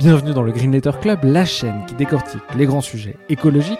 [0.00, 3.78] Bienvenue dans le Green Letter Club, la chaîne qui décortique les grands sujets écologiques.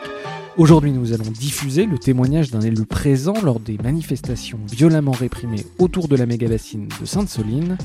[0.59, 6.09] Aujourd'hui, nous allons diffuser le témoignage d'un élu présent lors des manifestations violemment réprimées autour
[6.09, 7.79] de la méga-bassine de Sainte-Soline.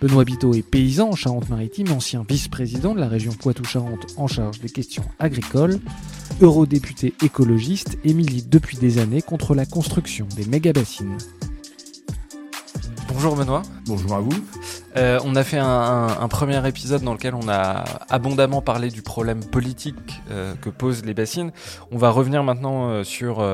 [0.00, 4.70] Benoît Biteau est paysan en Charente-Maritime, ancien vice-président de la région Poitou-Charentes en charge des
[4.70, 5.80] questions agricoles,
[6.40, 11.18] eurodéputé écologiste et milite depuis des années contre la construction des méga-bassines.
[13.22, 13.60] Bonjour Benoît.
[13.84, 14.32] Bonjour à vous.
[14.96, 19.44] Euh, on a fait un, premier épisode dans lequel on a abondamment parlé du problème
[19.44, 21.52] politique euh, que posent les bassines.
[21.90, 23.46] On va revenir maintenant euh, sur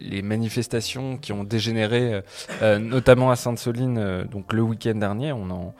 [0.00, 2.22] les manifestations qui ont dégénéré,
[2.62, 5.32] notamment à Sainte-Soline, donc le week-end dernier.
[5.32, 5.72] On en euh,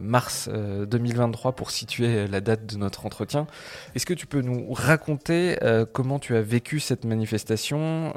[0.00, 3.46] mars 2023 euh, pour situer la date de notre entretien.
[3.94, 8.12] Est-ce que tu peux nous raconter euh, comment tu as vécu cette manifestation,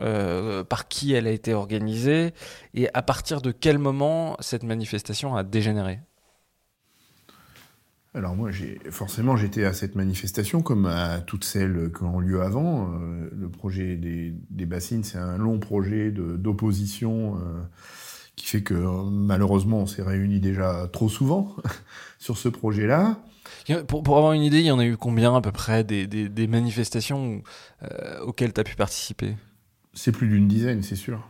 [0.70, 2.34] par qui elle a été organisée
[2.73, 6.00] et à partir de quel moment cette manifestation a dégénéré?
[8.14, 8.50] Alors moi,
[8.92, 12.90] forcément j'étais à cette manifestation comme à toutes celles qui ont lieu avant.
[12.90, 17.38] le projet des bassines, c'est un long projet d'opposition
[18.36, 21.55] qui fait que malheureusement on s'est réunis déjà trop souvent
[22.19, 23.17] sur ce projet-là.
[23.88, 26.08] Pour, pour, avoir une idée, il y en a eu combien à peu près des,
[26.08, 27.41] des, des manifestations
[27.83, 29.36] euh, auxquelles tu as pu participer?
[29.94, 31.28] C'est plus d'une dizaine, c'est sûr.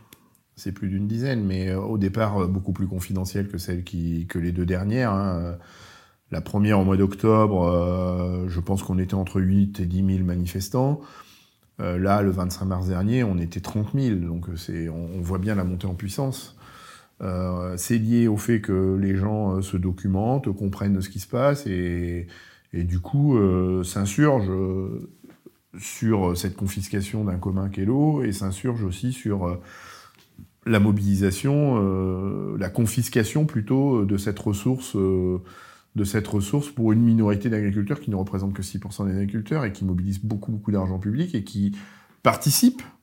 [0.54, 4.26] C'est plus d'une dizaine, mais euh, au départ euh, beaucoup plus confidentielles que celles qui,
[4.26, 5.12] que les deux dernières.
[5.12, 5.56] Hein.
[6.30, 11.00] La première au mois d'octobre, je pense qu'on était entre 8 et 10 000 manifestants.
[11.78, 15.62] là, le 25 mars dernier, on était 30 000, donc on, on voit bien la
[15.62, 16.56] montée en puissance.
[17.22, 21.26] Euh, c'est lié au fait que les gens euh, se documentent, comprennent ce qui se
[21.26, 22.26] passe et,
[22.74, 24.52] du coup euh, s'insurgent
[25.78, 29.58] sur cette confiscation d'un commun qu'est l'eau et s'insurgent aussi sur
[30.66, 38.00] la mobilisation, la confiscation plutôt de cette ressource de cette ressource pour une minorité d'agriculteurs
[38.00, 41.44] qui ne représentent que 6% des agriculteurs et qui mobilisent beaucoup beaucoup d'argent public et
[41.44, 41.72] qui
[42.22, 42.95] participent euh,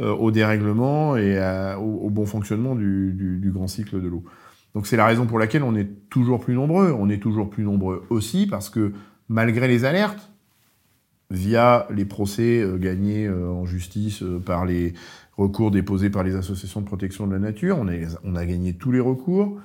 [0.00, 1.38] au dérèglement et
[1.78, 4.24] au, bon fonctionnement du, grand cycle de l'eau.
[4.74, 6.94] Donc c'est la raison pour laquelle on est toujours plus nombreux.
[6.96, 8.92] On est toujours plus nombreux aussi parce que
[9.28, 10.30] malgré les alertes,
[11.30, 14.94] via les procès euh, gagnés euh, en justice par les
[15.36, 19.00] recours déposés par les associations de protection de la nature, on a gagné tous les
[19.00, 19.60] recours.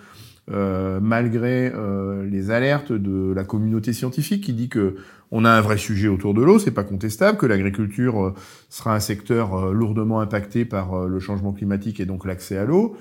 [0.51, 4.95] Euh, malgré euh, les alertes de la communauté scientifique qui dit que
[5.31, 8.33] on a un vrai sujet autour de l'eau, c'est pas contestable, que l'agriculture euh,
[8.69, 12.95] sera un secteur lourdement impacté par le changement climatique et donc l'accès à l'eau,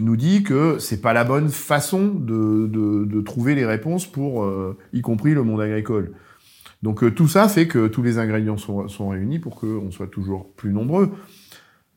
[0.00, 4.48] nous dit que c'est pas la bonne façon de, de, de trouver les réponses pour,
[4.92, 6.12] y compris le monde agricole.
[6.82, 10.52] Donc tout ça fait que tous les ingrédients sont, sont réunis pour qu'on soit toujours
[10.54, 11.10] plus nombreux.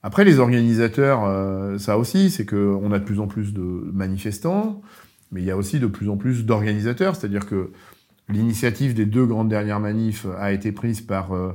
[0.02, 4.82] Après, les organisateurs, euh, ça aussi, c'est qu'on a de plus en plus de manifestants,
[5.32, 7.16] mais il y a aussi de plus en plus d'organisateurs.
[7.16, 7.72] C'est-à-dire que
[8.30, 11.52] l'initiative des deux grandes dernières manifs a été prise par euh,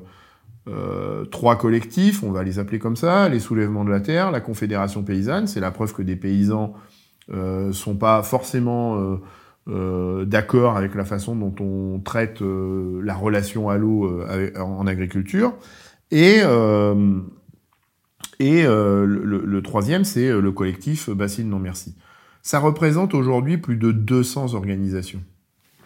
[0.69, 4.41] euh, trois collectifs, on va les appeler comme ça, les soulèvements de la terre, la
[4.41, 5.47] Confédération paysanne.
[5.47, 6.75] C'est la preuve que des paysans
[7.33, 9.19] euh, sont pas forcément
[9.66, 14.21] d'accord avec la façon dont on traite la relation à l'eau
[14.59, 15.54] en agriculture.
[16.10, 16.43] Et
[18.44, 21.94] et euh, le, troisième, c'est euh, le collectif Bassine Non Merci.
[22.43, 25.22] Ça représente aujourd'hui plus de 200 organisations,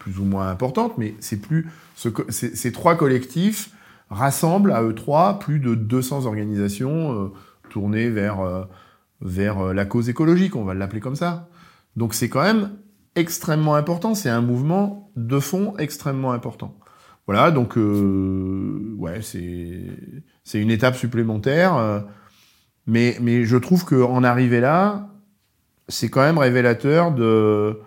[0.00, 3.70] plus ou moins importantes, mais c'est plus ce, ces trois collectifs
[4.10, 7.28] rassemblent à eux trois plus de 200 organisations euh,
[7.70, 8.66] tournées vers,
[9.20, 11.48] vers la cause écologique, on va l'appeler comme ça.
[11.94, 12.72] Donc c'est quand même
[13.14, 16.76] extrêmement important, c'est un mouvement de fond extrêmement important.
[17.26, 22.04] Voilà, donc ouais, c'est une étape supplémentaire.
[22.88, 25.10] Mais, je trouve qu'en arriver là,
[25.88, 27.78] c'est quand même révélateur de,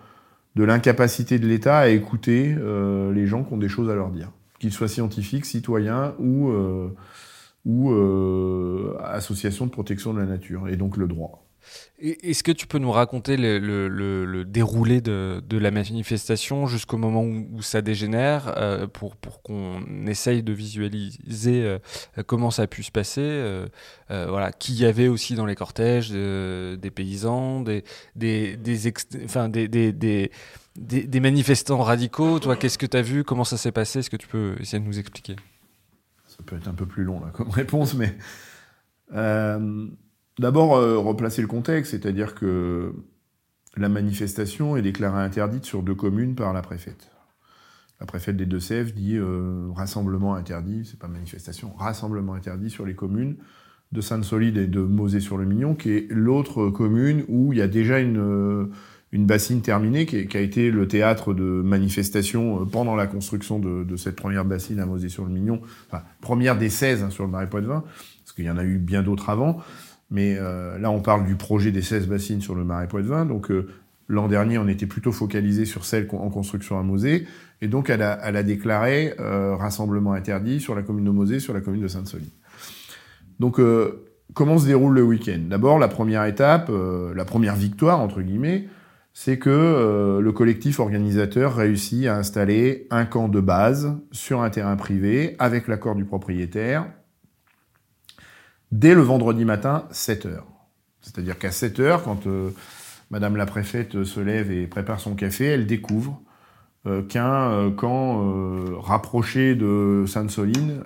[0.54, 4.30] l'incapacité de l'État à écouter euh, les gens qui ont des choses à leur dire,
[4.60, 6.94] qu'ils soient scientifiques, citoyens ou, euh,
[7.66, 11.44] euh, associations de protection de la nature, et donc le droit.
[11.98, 17.80] Est-ce que tu peux nous raconter le, déroulé de, la manifestation jusqu'au moment où, ça
[17.80, 21.78] dégénère euh, pour, qu'on essaye de visualiser euh,
[22.26, 23.66] comment ça a pu se passer euh,
[24.08, 27.84] voilà, Qui y avait aussi dans les cortèges Des paysans, des,
[31.20, 32.40] manifestants radicaux.
[32.40, 33.22] Toi, qu'est-ce que tu as vu?
[33.22, 34.00] Comment ça s'est passé?
[34.00, 35.36] Est-ce que tu peux essayer de nous expliquer?
[36.26, 38.16] Ça peut être un peu plus long là, comme réponse, mais
[40.38, 42.94] D'abord, euh, replacer le contexte, c'est-à-dire que
[43.76, 47.10] la manifestation est déclarée interdite sur deux communes par la préfète.
[48.00, 52.94] La préfète des Deux-Sèvres dit euh, rassemblement interdit, c'est pas manifestation, rassemblement interdit sur les
[52.94, 53.36] communes
[53.92, 58.18] de Sainte-Solide et de Mosée-sur-le-Mignon, qui est l'autre commune où il y a déjà une,
[58.18, 58.70] euh,
[59.12, 64.16] une bassine terminée, qui, a été le théâtre de manifestations pendant la construction de, cette
[64.16, 67.84] première bassine à Mosée-sur-le-Mignon, enfin, première des 16 hein, sur le marais Poitevin,
[68.24, 69.60] parce qu'il y en a eu bien d'autres avant.
[70.12, 73.24] Mais euh, là, on parle du projet des 16 bassines sur le marais Poitevin.
[73.24, 73.66] Donc, euh,
[74.08, 77.26] l'an dernier, on était plutôt focalisé sur celle en construction à Mosée.
[77.62, 81.62] Et donc, elle a, déclaré euh, rassemblement interdit sur la commune de Mosée, sur la
[81.62, 82.28] commune de Sainte-Soline.
[83.40, 83.58] Donc,
[84.34, 85.40] comment se déroule le week-end?
[85.48, 86.70] D'abord, la première étape,
[87.14, 88.68] la première victoire, entre guillemets,
[89.14, 94.76] c'est que le collectif organisateur réussit à installer un camp de base sur un terrain
[94.76, 96.86] privé avec l'accord du propriétaire
[98.72, 100.46] dès le vendredi matin, 7 heures.
[101.00, 102.50] C'est-à-dire qu'à 7 heures, quand euh,
[103.10, 106.20] Madame la préfète se lève et prépare son café, elle découvre
[106.86, 110.82] euh, qu'un euh, camp rapproché de Sainte-Soline,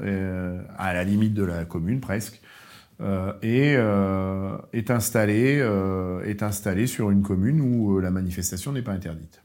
[0.76, 2.42] à la limite de la commune presque,
[3.42, 3.76] est,
[4.90, 9.42] installé sur une commune où la manifestation n'est pas interdite.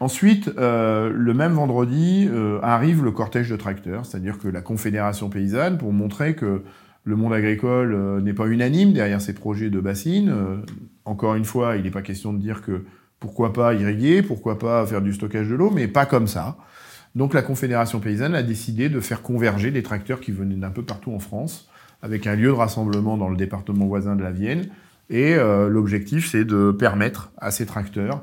[0.00, 5.28] Ensuite, euh, le même vendredi, euh, arrive le cortège de tracteurs, c'est-à-dire que la Confédération
[5.28, 6.62] paysanne, pour montrer que
[7.04, 10.34] le monde agricole euh, n'est pas unanime derrière ces projets de bassines,
[11.04, 12.84] encore une fois, il n'est pas question de dire que
[13.20, 16.56] pourquoi pas irriguer, pourquoi pas faire du stockage de l'eau, mais pas comme ça.
[17.14, 20.82] Donc la Confédération paysanne a décidé de faire converger des tracteurs qui venaient d'un peu
[20.82, 21.68] partout en France,
[22.00, 24.68] avec un lieu de rassemblement dans le département voisin de la Vienne.
[25.10, 28.22] Et l'objectif, c'est de permettre à ces tracteurs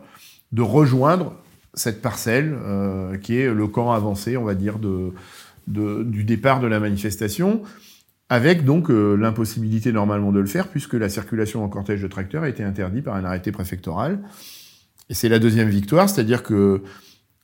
[0.54, 1.36] de rejoindre
[1.78, 4.80] cette parcelle euh, qui est le camp avancé, on va dire,
[5.68, 7.62] du départ de la manifestation,
[8.30, 12.44] avec donc euh, l'impossibilité normalement de le faire, puisque la circulation en cortège de tracteurs
[12.44, 14.20] a été interdite par un arrêté préfectoral.
[15.10, 16.82] Et c'est la deuxième victoire, c'est-à-dire que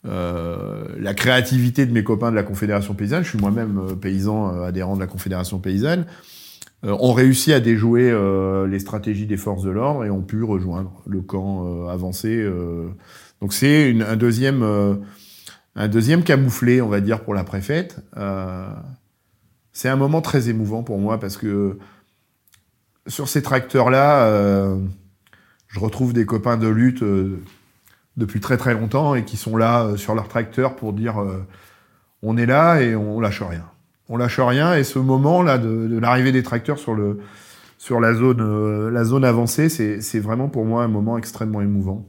[0.06, 4.96] euh, la créativité de mes copains de la Confédération paysanne, je suis moi-même paysan adhérent
[4.96, 6.06] de la Confédération paysanne,
[6.86, 8.14] ont réussi à déjouer
[8.68, 12.46] les stratégies des forces de l'ordre et ont pu rejoindre le camp avancé
[13.44, 14.96] donc c'est un deuxième, euh,
[16.26, 17.98] camouflé, on va dire, pour la préfète.
[18.16, 18.70] Euh,
[19.74, 21.78] c'est un moment très émouvant pour moi parce que
[23.06, 24.78] sur ces tracteurs-là, euh,
[25.68, 27.04] je retrouve des copains de lutte
[28.16, 31.22] depuis très très longtemps et qui sont là sur leur tracteur pour dire
[32.22, 33.66] on est là et on lâche rien.
[34.08, 39.68] On lâche rien et ce moment-là de, de l'arrivée des tracteurs sur la zone avancée,
[39.68, 42.08] c'est vraiment pour moi un moment extrêmement émouvant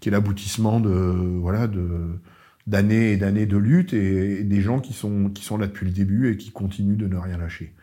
[0.00, 1.86] qui est l'aboutissement de voilà de
[2.66, 5.92] d'années et d'années de lutte et, des gens qui sont qui sont là depuis le
[5.92, 7.74] début et qui continuent de ne rien lâcher.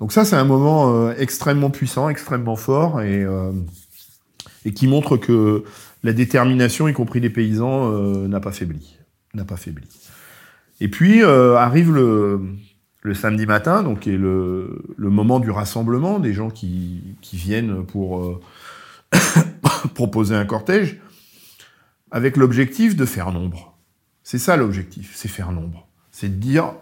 [0.00, 3.52] Donc ça c'est un moment euh, extrêmement puissant, extrêmement fort et euh,
[4.64, 5.64] et qui montre que
[6.02, 8.98] la détermination, y compris des paysans, euh, n'a pas faibli,
[9.34, 9.86] n'a pas faibli.
[10.80, 12.40] Et puis arrive le,
[13.02, 17.84] le samedi matin, donc est le, le moment du rassemblement des gens qui, qui viennent
[17.84, 18.40] pour
[19.94, 21.00] proposer un cortège
[22.10, 23.78] avec l'objectif de faire nombre.
[24.22, 25.88] C'est ça l'objectif, c'est faire nombre.
[26.10, 26.74] C'est de dire,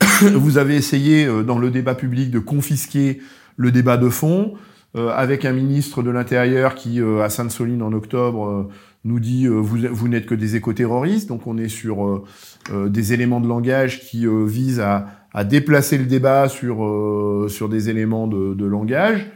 [0.34, 3.20] vous avez essayé euh, dans le débat public de confisquer
[3.56, 4.54] le débat de fond,
[4.96, 8.70] euh, avec un ministre de l'Intérieur qui, euh, à Sainte-Soline en octobre,
[9.04, 11.28] nous dit vous, vous n'êtes que des éco-terroristes.
[11.28, 12.24] Donc on est sur
[12.72, 18.26] des éléments de langage qui visent à, à, déplacer le débat sur, sur des éléments
[18.26, 19.30] de, de langage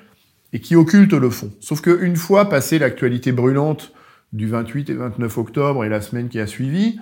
[0.55, 1.51] et qui occultent le fond.
[1.61, 3.93] Sauf qu'une fois passé l'actualité brûlante
[4.33, 6.99] du 28 et 29 octobre et la semaine qui a suivi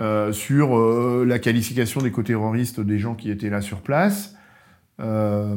[0.00, 4.34] euh, sur euh, la qualification des co-terroristes des gens qui étaient là sur place.
[5.00, 5.56] Euh,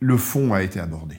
[0.00, 1.16] le fond a été abordé.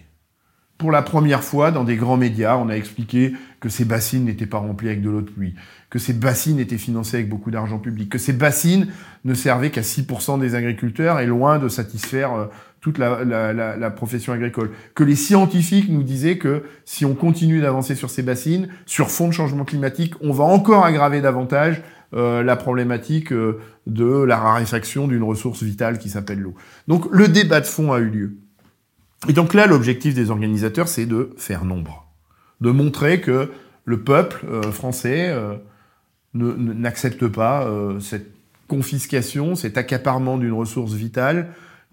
[0.77, 4.45] Pour la première fois, dans des grands médias, on a expliqué que ces bassines n'étaient
[4.45, 5.55] pas remplies avec de l'eau de pluie,
[5.89, 8.87] que ces bassines étaient financées avec beaucoup d'argent public, que ces bassines
[9.25, 12.49] ne servaient qu'à 6% des agriculteurs et loin de satisfaire
[12.81, 14.71] toute la, profession agricole.
[14.95, 19.27] Que les scientifiques nous disaient que si on continue d'avancer sur ces bassines, sur fond
[19.27, 21.81] de changement climatique, on va encore aggraver davantage
[22.13, 26.55] euh, la problématique euh, de la raréfaction d'une ressource vitale qui s'appelle l'eau.
[26.87, 28.37] Donc le débat de fond a eu lieu.
[29.27, 32.07] Et donc là, l'objectif des organisateurs, c'est de faire nombre,
[32.61, 33.51] de montrer que
[33.85, 35.35] le peuple euh, français
[36.33, 37.67] n'accepte pas
[37.99, 38.31] cette
[38.67, 41.47] confiscation, cet accaparement d'une ressource vitale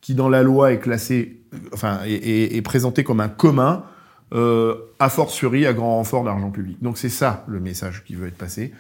[0.05, 1.41] qui, dans la loi, est classée,
[1.73, 3.85] enfin, est, présenté comme un commun,
[4.33, 6.77] a fortiori à grand renfort d'argent public.
[6.83, 8.75] Donc c'est ça le message qui veut être passé,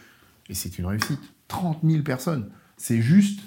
[0.51, 1.21] et c'est une réussite.
[1.49, 3.41] 30 000 personnes, c'est juste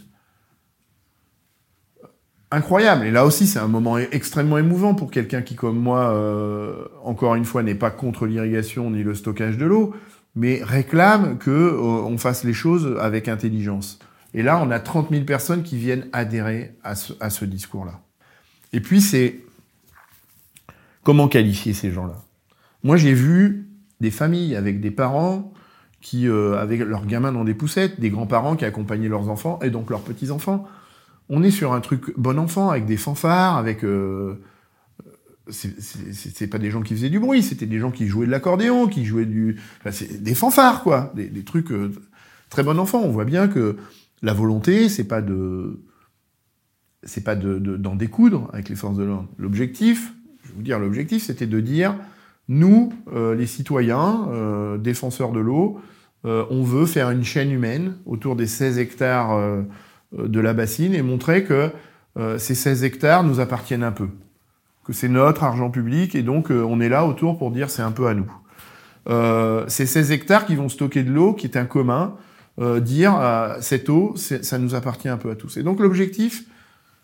[2.52, 3.06] incroyable.
[3.06, 7.36] Et là aussi, c'est un moment extrêmement émouvant pour quelqu'un qui, comme moi, euh, encore
[7.36, 9.94] une fois, n'est pas contre l'irrigation ni le stockage de l'eau,
[10.36, 14.00] mais réclame que euh, fasse les choses avec intelligence.
[14.38, 18.00] Et là, on a 30 000 personnes qui viennent adhérer à ce, discours-là.
[18.72, 19.42] Et puis, c'est
[21.04, 22.24] comment qualifier ces gens-là?
[22.84, 23.68] Moi, j'ai vu
[24.00, 25.52] des familles avec des parents
[26.00, 29.72] qui euh, avaient leurs gamins dans des poussettes, des grands-parents qui accompagnaient leurs enfants et
[29.72, 30.68] donc leurs petits-enfants
[31.30, 33.84] on est sur un truc bon enfant, avec des fanfares, avec...
[33.84, 34.42] Euh,
[35.50, 38.88] c'est pas des gens qui faisaient du bruit, c'était des gens qui jouaient de l'accordéon,
[38.88, 39.58] qui jouaient du...
[39.80, 41.14] Enfin, des fanfares, quoi.
[41.16, 41.94] Des, trucs euh,
[42.50, 43.00] très bon enfant.
[43.00, 43.78] On voit bien que
[44.22, 45.84] la volonté, c'est pas de...
[47.04, 49.30] C'est pas d'en de, découdre avec les forces de l'ordre.
[49.38, 51.96] L'objectif, je vais vous dire, l'objectif, c'était de dire,
[52.50, 55.80] nous, euh, les citoyens, euh, défenseurs de l'eau,
[56.24, 59.64] on veut faire une chaîne humaine autour des 16 hectares
[60.18, 61.70] euh, de la bassine et montrer que
[62.18, 64.08] euh, ces 16 hectares nous appartiennent un peu,
[64.86, 67.82] que c'est notre argent public et donc euh, on est là autour pour dire c'est
[67.82, 68.32] un peu à nous.
[69.68, 72.16] ces 16 hectares qui vont stocker de l'eau, qui est un commun,
[72.82, 75.58] dire cette eau, ça nous appartient un peu à tous.
[75.58, 76.46] Et donc l'objectif,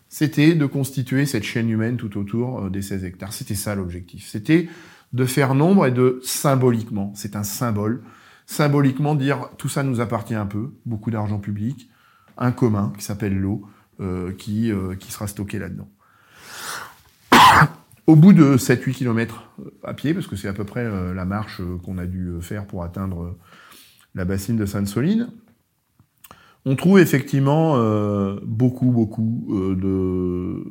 [0.08, 3.32] c'était de constituer cette chaîne humaine tout autour des 16 hectares.
[3.32, 4.28] C'était ça l'objectif.
[4.28, 4.68] C'était
[5.14, 8.02] de faire nombre et de symboliquement, c'est un symbole,
[8.46, 11.88] symboliquement dire tout ça nous appartient un peu, beaucoup d'argent public,
[12.36, 13.64] un commun qui s'appelle l'eau,
[14.00, 15.88] euh, qui, euh, qui sera stocké là-dedans.
[18.08, 21.24] Au bout de 7-8 km euh, à pied, parce que c'est à peu près la
[21.24, 23.38] marche qu'on a dû faire pour atteindre
[24.16, 25.28] la bassine de Sainte-Soline,
[26.64, 27.76] on trouve effectivement
[28.42, 30.64] beaucoup, beaucoup de,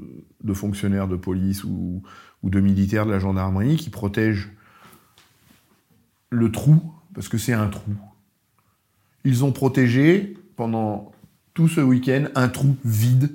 [0.44, 2.02] de, fonctionnaires de police ou,
[2.42, 4.52] ou, de militaires de la gendarmerie qui protègent
[6.32, 6.82] le trou,
[7.14, 7.92] parce que c'est un trou.
[9.24, 11.12] Ils ont protégé pendant
[11.54, 13.32] tout ce week-end un trou vide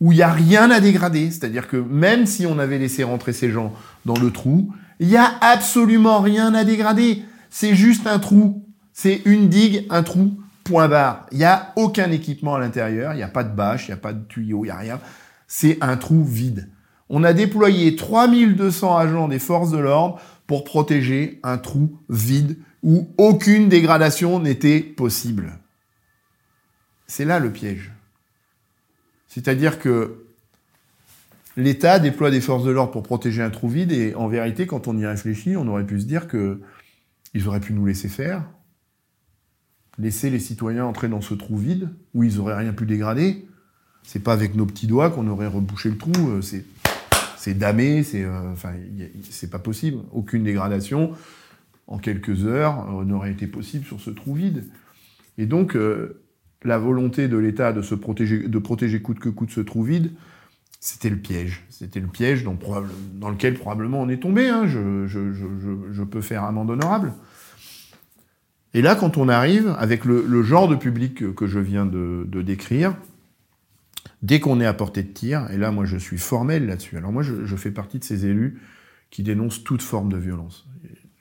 [0.00, 1.30] où il n'y a rien à dégrader.
[1.30, 3.72] C'est-à-dire que même si on avait laissé rentrer ces gens
[4.04, 7.22] dans le trou, il n'y a absolument rien à dégrader.
[7.50, 8.64] C'est juste un trou.
[8.92, 10.38] C'est une digue, un trou,
[10.70, 13.94] Il n'y a aucun équipement à l'intérieur, il n'y a pas de bâche, il n'y
[13.94, 15.00] a pas de tuyau, il n'y a rien.
[15.46, 16.68] C'est un trou vide.
[17.08, 23.08] On a déployé 3200 agents des forces de l'ordre pour protéger un trou vide où
[23.16, 25.58] aucune dégradation n'était possible.
[27.06, 27.92] C'est là le piège.
[29.26, 30.24] C'est-à-dire que
[31.56, 34.88] l'État déploie des forces de l'ordre pour protéger un trou vide, et en vérité, quand
[34.88, 36.60] on y réfléchit, on aurait pu se dire que
[37.34, 38.42] ils auraient pu nous laisser faire,
[39.98, 43.46] laisser les citoyens entrer dans ce trou vide, où ils auraient rien pu dégrader.
[44.02, 46.64] C'est pas avec nos petits doigts qu'on aurait rebouché le trou, euh, c'est
[47.36, 48.72] c'est damé, c'est euh, enfin
[49.30, 49.98] c'est pas possible.
[50.12, 51.12] Aucune dégradation
[51.86, 54.64] en quelques heures euh, n'aurait été possible sur ce trou vide.
[55.36, 55.76] Et donc
[56.64, 60.10] la volonté de l'État de se protéger, de protéger coûte que coûte ce trou vide,
[60.80, 61.64] c'était le piège.
[61.70, 64.48] C'était le piège dans, lequel probablement on est tombé.
[64.48, 64.66] Hein.
[64.66, 67.12] Je, je, peux faire amende honorable.
[68.78, 72.94] Et là, quand on arrive avec le, genre de public que, je viens de, décrire,
[74.22, 76.96] dès qu'on est à portée de tir, et là, moi, je suis formel là-dessus.
[76.96, 78.60] Alors moi, je, fais partie de ces élus
[79.10, 80.68] qui dénoncent toute forme de violence.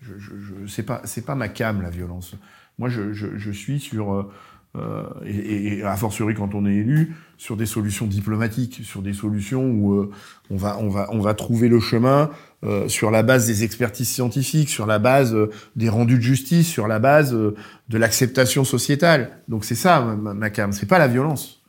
[0.04, 2.36] Je, je, c'est pas, pas ma cam la violence.
[2.78, 4.32] Moi, je, suis sur euh,
[4.76, 9.14] euh, et, et, a fortiori quand on est élu, sur des solutions diplomatiques, sur des
[9.14, 10.12] solutions où euh,
[10.52, 12.30] on, va, on, va, on va trouver le chemin
[12.64, 15.36] euh, sur la base des expertises scientifiques, sur la base
[15.76, 19.42] des rendus de justice, sur la base de l'acceptation sociétale.
[19.48, 21.62] Donc c'est ça ma, cam, c'est pas la violence.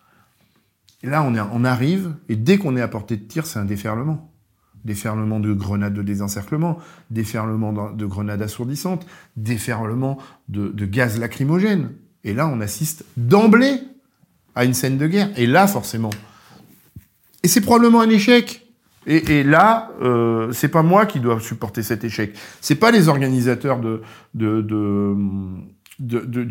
[1.03, 4.33] Et là on arrive, et dès qu'on est à portée de tir, c'est un déferlement
[4.85, 6.79] déferlement de grenades de désencerclement,
[7.11, 10.19] déferlement de grenades assourdissantes, déferlement
[10.49, 11.91] de, de gaz lacrymogène.
[12.25, 13.81] Et là, on assiste d'emblée
[14.55, 15.31] à une scène de guerre.
[15.37, 16.11] Et là, forcément.
[17.43, 18.68] Et c'est probablement un échec.
[19.11, 22.35] Et, là, euh, c'est pas moi qui dois supporter cet échec.
[22.61, 23.81] C'est pas les organisateurs
[24.35, 24.45] du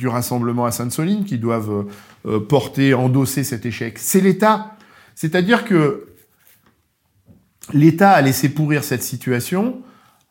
[0.08, 1.86] rassemblement à Sainte-Soline qui doivent
[2.26, 4.00] euh, porter, endosser cet échec.
[4.00, 4.76] C'est l'État.
[5.14, 6.08] C'est-à-dire que
[7.74, 9.84] l'État a laissé pourrir cette situation,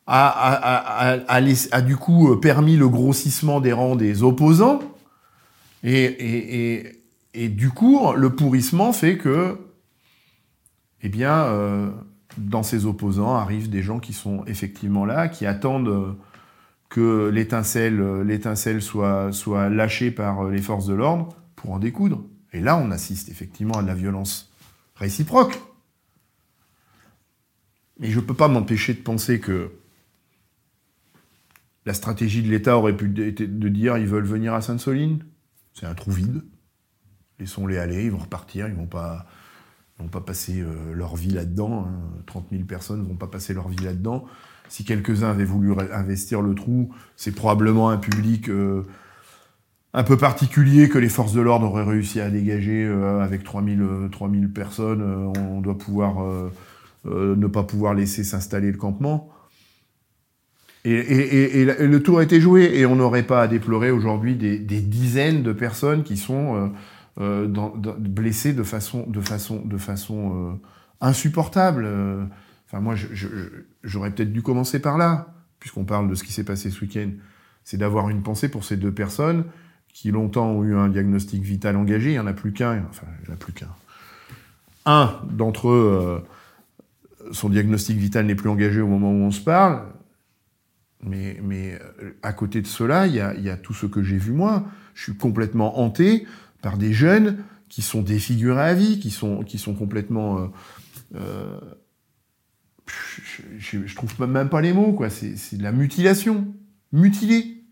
[0.05, 4.81] a, du coup permis le grossissement des rangs des opposants,
[5.83, 6.91] et,
[7.33, 9.57] du coup, le pourrissement fait que,
[11.01, 11.89] eh bien, euh,
[12.37, 16.15] dans ses opposants arrivent des gens qui sont effectivement là, qui attendent
[16.89, 22.23] que l'étincelle, l'étincelle soit, soit lâchée par les forces de l'ordre pour en découdre.
[22.53, 24.51] Et là, on assiste effectivement à de la violence
[24.95, 25.59] réciproque.
[27.99, 29.71] Mais je ne peux pas m'empêcher de penser que
[31.85, 35.23] la stratégie de l'État aurait pu être de dire ils veulent venir à Sainte-Soline.
[35.73, 36.43] C'est un trou vide.
[37.39, 39.25] Laissons-les aller, ils vont repartir, ils vont pas,
[39.99, 41.87] vont pas passer euh, leur vie là-dedans.
[42.27, 42.47] 30 hein.
[42.51, 44.25] 000 personnes ne vont pas passer leur vie là-dedans.
[44.69, 48.83] Si quelques-uns avaient voulu investir le trou, c'est probablement un public euh,
[49.93, 54.09] un peu particulier que les forces de l'ordre auraient réussi à dégager euh, avec 3000,
[54.11, 55.01] 3000 personnes.
[55.01, 56.17] on doit pouvoir
[57.05, 59.29] ne pas pouvoir laisser s'installer le campement.
[60.83, 65.43] Et, le tour a été joué et on n'aurait pas à déplorer aujourd'hui des, dizaines
[65.43, 66.71] de personnes qui sont
[67.19, 70.53] euh, euh, blessées de façon, de façon, de façon euh,
[71.01, 71.87] insupportable.
[72.65, 72.95] Enfin, moi,
[73.83, 77.09] j'aurais peut-être dû commencer par là, puisqu'on parle de ce qui s'est passé ce week-end.
[77.63, 79.45] C'est d'avoir une pensée pour ces deux personnes
[79.93, 82.09] qui longtemps ont eu un diagnostic vital engagé.
[82.09, 82.83] Il n'y en a plus qu'un.
[82.89, 83.69] Enfin, il n'y en a plus qu'un.
[84.85, 86.23] Un d'entre eux,
[87.31, 89.81] son diagnostic vital n'est plus engagé au moment où on se parle.
[91.03, 94.01] Mais, mais euh, à côté de cela, il y a, y a, tout ce que
[94.01, 94.65] j'ai vu moi.
[94.95, 96.25] Je suis complètement hanté
[96.61, 97.37] par des jeunes
[97.69, 100.39] qui sont défigurés à vie, qui sont, qui sont complètement...
[100.39, 100.47] Euh,
[101.15, 101.59] euh,
[103.57, 105.09] je, trouve même pas les mots, quoi.
[105.09, 106.47] C'est de la mutilation.
[106.93, 107.63] Mutilé.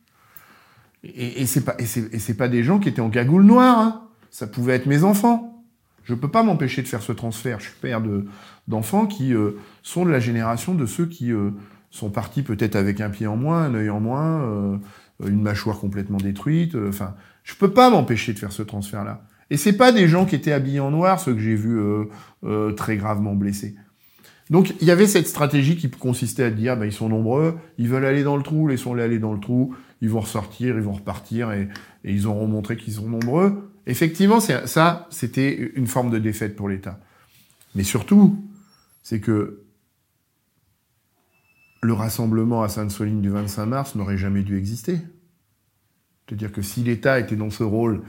[1.03, 3.79] Et, et c'est pas, et c'est pas des gens qui étaient en cagoule noire.
[3.79, 4.09] Hein.
[4.29, 5.63] Ça pouvait être mes enfants.
[6.03, 7.59] Je peux pas m'empêcher de faire ce transfert.
[7.59, 8.01] Je suis père
[8.67, 9.51] d'enfants qui euh,
[9.81, 11.31] sont de la génération de ceux qui
[11.89, 14.79] sont partis peut-être avec un pied en moins, un œil en moins,
[15.25, 16.75] une mâchoire complètement détruite.
[16.75, 17.15] Enfin,
[17.45, 19.23] je peux pas m'empêcher de faire ce transfert-là.
[19.49, 21.79] Et c'est pas des gens qui étaient habillés en noir, ceux que j'ai vus
[22.43, 23.75] euh, très gravement blessés.
[24.49, 27.87] Donc il y avait cette stratégie qui consistait à dire, bah, ils sont nombreux, ils
[27.87, 30.93] veulent aller dans le trou, laissons-les aller dans le trou, ils vont ressortir, ils vont
[30.93, 31.69] repartir et,
[32.03, 33.71] et ils auront montré qu'ils sont nombreux.
[33.87, 36.99] Effectivement, ça, c'était une forme de défaite pour l'État.
[37.75, 38.43] Mais surtout,
[39.03, 39.61] c'est que
[41.81, 44.99] le rassemblement à Sainte-Soline du 25 mars n'aurait jamais dû exister.
[46.27, 48.03] C'est-à-dire que si l'État était dans ce rôle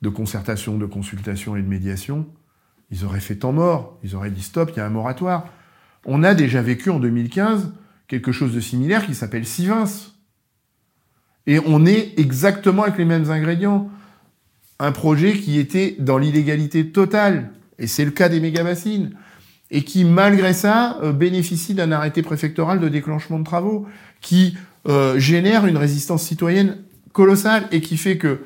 [0.00, 2.26] de concertation, de consultation et de médiation,
[2.90, 5.46] ils auraient fait temps mort, ils auraient dit stop, il y a un moratoire.
[6.04, 7.72] On a déjà vécu en 2015
[8.08, 9.84] quelque chose de similaire qui s'appelle Sivins.
[11.46, 13.90] Et on est exactement avec les mêmes ingrédients.
[14.78, 17.50] Un projet qui était dans l'illégalité totale.
[17.78, 19.16] Et c'est le cas des méga-bassines
[19.70, 23.86] et qui, malgré ça, euh, bénéficie d'un arrêté préfectoral de déclenchement de travaux,
[24.20, 26.76] qui euh, génère une résistance citoyenne
[27.12, 28.44] colossale et qui fait que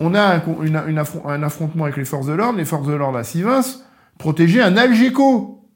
[0.00, 3.62] on a un, affrontement avec les forces de l'ordre, les forces de l'ordre à Sivins
[4.18, 5.68] protéger un Algeco.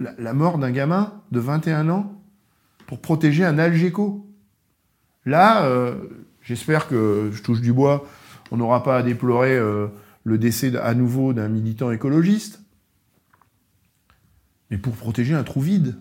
[0.00, 2.22] La, mort d'un gamin de 21 ans
[2.86, 4.26] pour protéger un Algeco.
[5.26, 5.96] Là, euh,
[6.40, 8.06] j'espère que, je touche du bois,
[8.50, 9.58] on n'aura pas à déplorer
[10.24, 12.62] le décès à nouveau d'un militant écologiste,
[14.70, 15.96] mais pour protéger un trou vide.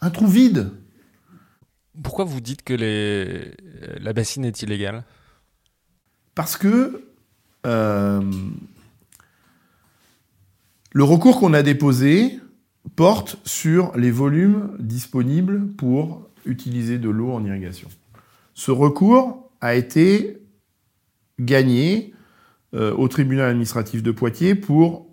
[0.00, 0.70] Un trou vide
[2.02, 3.52] Pourquoi vous dites que les...
[4.00, 5.04] la bassine est illégale?
[6.34, 7.04] Parce que
[7.66, 8.20] euh,
[10.92, 12.38] le recours qu'on a déposé
[12.94, 17.88] porte sur les volumes disponibles pour utiliser de l'eau en irrigation.
[18.54, 20.38] Ce recours a été
[21.40, 22.14] gagné
[22.74, 25.06] euh, au tribunal administratif de Poitiers pour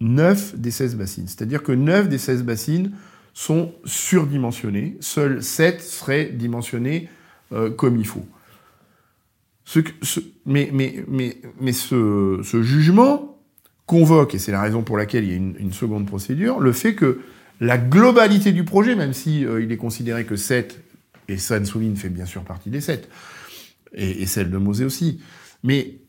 [0.00, 1.26] 9 des 16 bassines.
[1.26, 2.92] C'est-à-dire que 9 des 16 bassines
[3.38, 4.96] sont surdimensionnées.
[4.98, 7.08] Seules 7 seraient dimensionnées
[7.52, 8.26] euh, comme il faut.
[10.44, 10.72] Mais,
[11.72, 13.38] ce, jugement
[13.86, 16.96] convoque, et c'est la raison pour laquelle il y a une, seconde procédure, le fait
[16.96, 17.20] que
[17.60, 20.82] la globalité du projet, même si euh, il est considéré que 7,
[21.28, 23.08] et Sainte-Souline fait bien sûr partie des 7,
[23.94, 25.20] et, et celle de Mosée aussi,
[25.62, 26.00] mais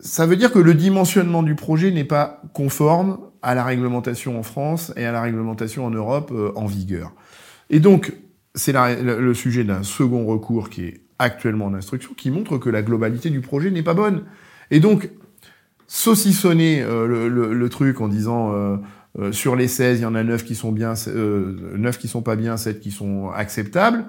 [0.00, 4.42] ça veut dire que le dimensionnement du projet n'est pas conforme à la réglementation en
[4.42, 7.12] France et à la réglementation en Europe euh, en vigueur.
[7.70, 8.12] Et donc,
[8.56, 12.82] c'est le sujet d'un second recours qui est actuellement en instruction, qui montre que la
[12.82, 14.24] globalité du projet n'est pas bonne.
[14.72, 15.10] Et donc,
[15.86, 20.42] saucissonner euh, le, truc en disant euh, sur les 16, il y en a 9
[20.42, 24.06] qui sont bien, 9 qui sont pas bien, 7 qui sont acceptables,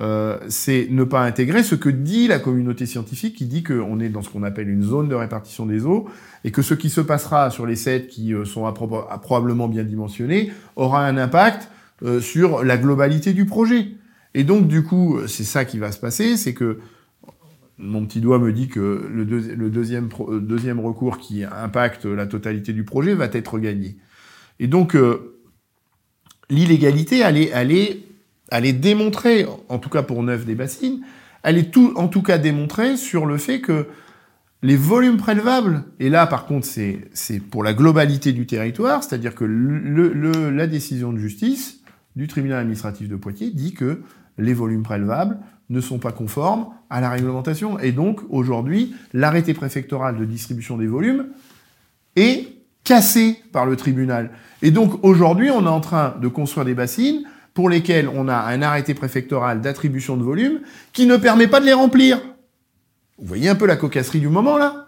[0.00, 4.08] euh, c'est ne pas intégrer ce que dit la communauté scientifique qui dit qu'on est
[4.08, 6.08] dans ce qu'on appelle une zone de répartition des eaux
[6.44, 10.52] et que ce qui se passera sur les sept qui euh, sont probablement bien dimensionnés
[10.76, 11.70] aura un impact
[12.02, 13.88] euh, sur la globalité du projet.
[14.32, 16.78] Et donc du coup, c'est ça qui va se passer, c'est que
[17.76, 19.24] mon petit doigt me dit que le,
[19.70, 23.96] deuxième, recours qui impacte la totalité du projet va être gagné.
[24.60, 24.94] Et donc,
[26.50, 28.04] l'illégalité, elle, est,
[28.50, 31.00] elle est démontrée, en tout cas pour neuf des bassines,
[31.42, 33.86] elle est en tout cas démontrée sur le fait que
[34.62, 39.44] les volumes prélevables, et là par contre c'est pour la globalité du territoire, c'est-à-dire que
[39.44, 41.80] la décision de justice
[42.16, 44.02] du tribunal administratif de Poitiers dit que
[44.36, 45.38] les volumes prélevables
[45.70, 47.78] ne sont pas conformes à la réglementation.
[47.78, 51.26] Et donc, aujourd'hui, l'arrêté préfectoral de distribution des volumes
[52.16, 52.48] est
[52.82, 54.30] cassé par le tribunal.
[54.62, 57.22] Et donc, aujourd'hui, on est en train de construire des bassines
[57.54, 60.60] pour lesquelles on a un arrêté préfectoral d'attribution de volumes
[60.92, 62.20] qui ne permet pas de les remplir.
[63.18, 64.86] Vous voyez un peu la cocasserie du moment, là?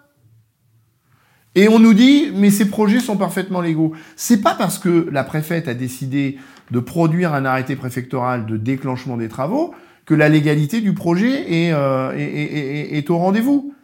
[1.55, 3.93] Et on nous dit, mais ces projets sont parfaitement légaux.
[4.17, 6.39] C'est pas parce que la préfète a décidé
[6.71, 9.75] de produire un arrêté préfectoral de déclenchement des travaux
[10.07, 11.45] que la légalité du projet
[11.75, 13.75] euh, est, est, au rendez-vous.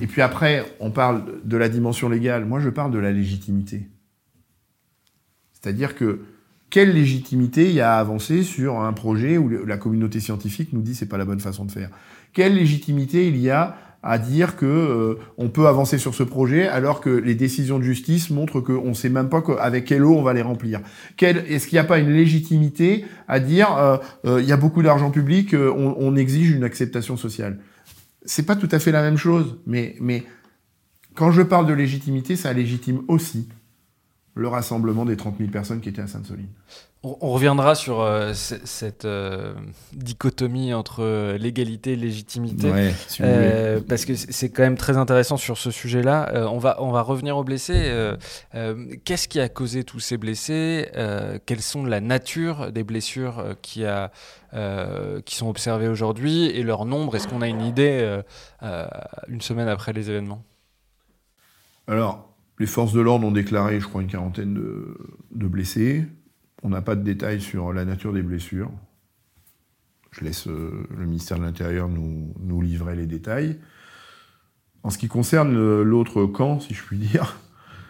[0.00, 2.44] Et puis après, on parle de la dimension légale.
[2.44, 3.88] Moi, je parle de la légitimité.
[5.52, 6.20] C'est-à-dire que
[6.74, 10.82] quelle légitimité il y a à avancer sur un projet où la communauté scientifique nous
[10.82, 11.88] dit c'est pas la bonne façon de faire?
[12.32, 16.66] Quelle légitimité il y a à dire que euh, on peut avancer sur ce projet
[16.66, 20.16] alors que les décisions de justice montrent qu'on ne sait même pas avec quelle eau
[20.16, 20.80] on va les remplir?
[21.20, 24.82] Est-ce qu'il n'y a pas une légitimité à dire euh, euh, il y a beaucoup
[24.82, 27.60] d'argent public, on, on, exige une acceptation sociale?
[28.24, 30.24] C'est pas tout à fait la même chose, mais, mais
[31.14, 33.46] quand je parle de légitimité, ça légitime aussi
[34.34, 36.48] le rassemblement des 30 000 personnes qui étaient à Sainte-Soline.
[37.06, 39.52] On, reviendra sur euh, cette euh,
[39.92, 42.72] dichotomie entre euh, légalité et légitimité,
[43.86, 46.48] parce que c'est quand même très intéressant sur ce sujet-là.
[46.50, 47.92] on, va, on va revenir aux blessés.
[49.04, 50.88] Qu'est-ce qui a causé tous ces blessés?
[51.44, 54.10] Quelles sont la nature des blessures qui, a,
[55.26, 56.46] qui sont observées aujourd'hui?
[56.46, 58.20] Et leur nombre Est-ce qu'on a une idée
[59.28, 60.42] une semaine après les événements?
[61.86, 66.06] Alors, les forces de l'ordre ont déclaré, je crois, une quarantaine de blessés.
[66.62, 68.70] On n'a pas de détails sur la nature des blessures.
[70.18, 73.58] Je laisse euh, le ministère de l'Intérieur nous, livrer les détails.
[74.82, 77.40] En ce qui concerne l'autre camp, si je puis dire,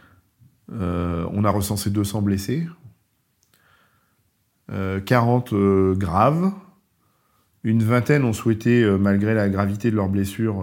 [0.72, 2.66] euh, on a recensé 200 blessés,
[4.68, 6.50] 40 euh, graves,
[7.64, 10.62] une vingtaine ont souhaité, malgré la gravité de leurs blessures,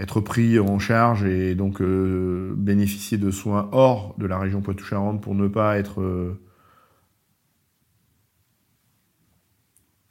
[0.00, 5.34] être pris en charge et donc bénéficier de soins hors de la région Poitou-Charentes pour
[5.34, 6.36] ne pas être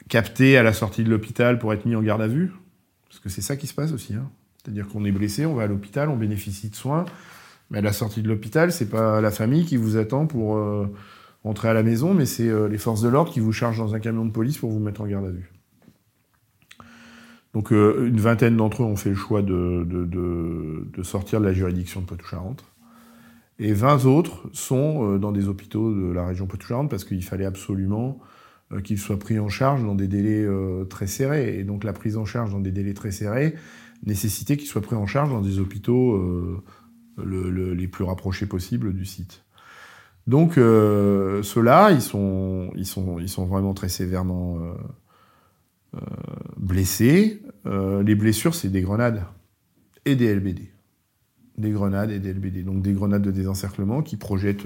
[0.10, 2.52] capté à la sortie de l'hôpital pour être mis en garde à vue.
[3.08, 4.14] Parce que c'est ça qui se passe aussi.
[4.16, 4.30] Hein.
[4.58, 7.06] C'est-à-dire qu'on est blessé, on va à l'hôpital, on bénéficie de soins.
[7.70, 10.88] Mais à la sortie de l'hôpital, c'est pas la famille qui vous attend pour euh,
[11.44, 13.96] rentrer à la maison, mais c'est euh, les forces de l'ordre qui vous chargent dans
[13.96, 15.52] un camion de police pour vous mettre en garde à vue.
[17.54, 19.86] Donc euh, une vingtaine d'entre eux ont fait le choix de,
[21.04, 22.64] sortir de la juridiction de Poitou-Charentes.
[23.58, 28.20] Et 20 autres sont dans des hôpitaux de la région Poitou-Charentes parce qu'il fallait absolument
[28.72, 31.58] euh, qu'ils soient pris en charge dans des délais euh, très serrés.
[31.60, 33.56] Et donc la prise en charge dans des délais très serrés
[34.06, 36.64] nécessitait qu'ils soient pris en charge dans des hôpitaux euh,
[37.18, 39.44] les plus rapprochés possibles du site.
[40.28, 44.60] Donc ceux-là, ils sont vraiment très sévèrement
[46.58, 47.42] blessés.
[47.66, 49.24] les blessures, c'est des grenades
[50.06, 50.72] et des LBD.
[51.58, 52.64] Des grenades et des LBD.
[52.64, 54.66] Donc des grenades de désencerclement qui projettent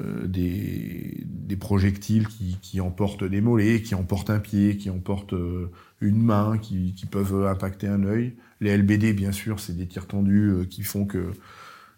[0.00, 6.22] euh, des, projectiles qui, emportent des mollets, qui emportent un pied, qui emportent euh, une
[6.22, 8.34] main, qui, peuvent impacter un œil.
[8.60, 11.32] Les LBD, bien sûr, c'est des tirs tendus euh, qui font que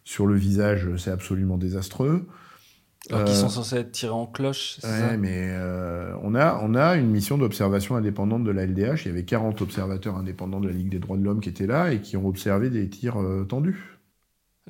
[0.05, 2.27] sur le visage, c'est absolument désastreux.
[3.11, 5.53] Alors qu'ils sont censés être tirés en cloche, ouais, mais
[6.23, 9.05] on, a, on a une mission d'observation indépendante de la LDH.
[9.05, 11.66] Il y avait 40 observateurs indépendants de la Ligue des droits de l'homme qui étaient
[11.66, 13.18] là et qui ont observé des tirs
[13.49, 13.99] tendus.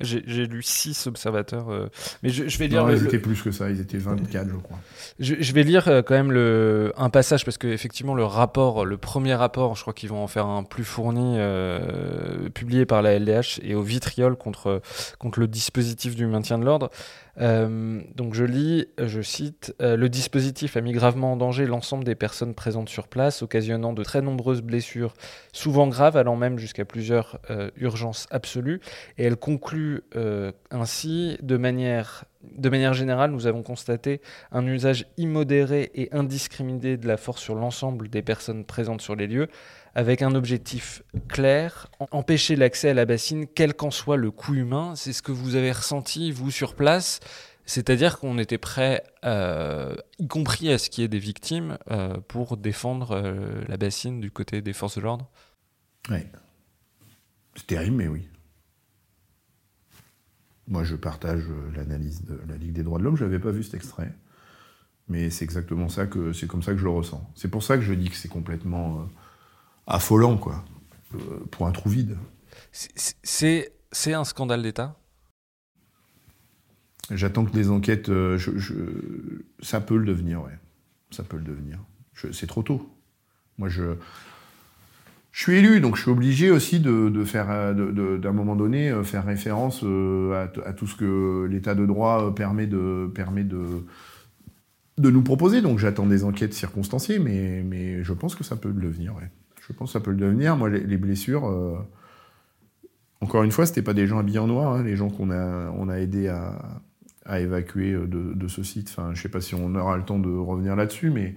[0.03, 1.69] J'ai lu 6 observateurs.
[1.69, 1.87] Euh,
[2.23, 2.85] mais je, vais lire.
[2.85, 4.79] Non, ils étaient plus que ça, ils étaient 24, je crois.
[5.19, 9.35] Je, vais lire euh, quand même le, un passage parce qu'effectivement, le rapport, le premier
[9.35, 13.59] rapport, je crois qu'ils vont en faire un plus fourni, euh, publié par la LDH
[13.61, 14.81] et au vitriol contre,
[15.19, 16.89] contre le dispositif du maintien de l'ordre.
[17.39, 22.03] Euh, donc je lis, je cite, euh, Le dispositif a mis gravement en danger l'ensemble
[22.03, 25.13] des personnes présentes sur place, occasionnant de très nombreuses blessures,
[25.53, 28.81] souvent graves, allant même jusqu'à plusieurs euh, urgences absolues.
[29.17, 29.90] Et elle conclut
[30.71, 32.25] ainsi, de manière,
[32.93, 38.21] générale, nous avons constaté un usage immodéré et indiscriminé de la force sur l'ensemble des
[38.21, 39.47] personnes présentes sur les lieux,
[39.95, 44.93] avec un objectif clair, empêcher l'accès à la bassine, quel qu'en soit le coût humain.
[44.95, 47.19] C'est ce que vous avez ressenti, vous, sur place.
[47.65, 52.17] C'est-à-dire qu'on était prêt, euh, y compris à ce qu'il y ait des victimes, euh,
[52.27, 55.29] pour défendre euh, la bassine du côté des forces de l'ordre
[56.09, 56.25] Ouais.
[57.55, 58.27] C'est terrible, mais oui.
[60.71, 63.17] Moi, je partage euh, l'analyse de la Ligue des droits de l'homme.
[63.17, 64.13] Je n'avais pas vu cet extrait.
[65.09, 67.29] Mais c'est exactement ça que c'est comme ça que je le ressens.
[67.35, 69.03] C'est pour ça que je dis que c'est complètement euh,
[69.85, 70.63] affolant, quoi,
[71.13, 71.19] euh,
[71.51, 72.17] pour un trou vide.
[72.71, 74.97] C'est c'est un scandale d'État?
[77.09, 78.09] J'attends que les enquêtes,
[79.59, 80.57] ça peut le devenir, ouais,
[81.09, 81.79] ça peut le devenir.
[82.31, 82.89] C'est trop tôt.
[83.57, 83.97] Moi, je
[85.31, 89.03] je suis élu, donc je suis obligé aussi de, faire, euh, d'un moment donné, euh,
[89.03, 93.09] faire référence euh, à, tout ce que l'état de droit permet de,
[94.97, 95.61] nous proposer.
[95.61, 99.15] Donc j'attends des enquêtes circonstanciées, mais, je pense que ça peut le devenir.
[99.61, 100.57] Je pense que ça peut le devenir.
[100.57, 101.45] Moi, les, blessures,
[103.21, 105.71] encore une fois, c'était pas des gens habillés en noir, hein, les gens qu'on a,
[105.77, 108.89] on a aidé à, évacuer de, de, ce site.
[108.89, 111.35] Enfin, je sais pas si on aura le temps de revenir là-dessus, mais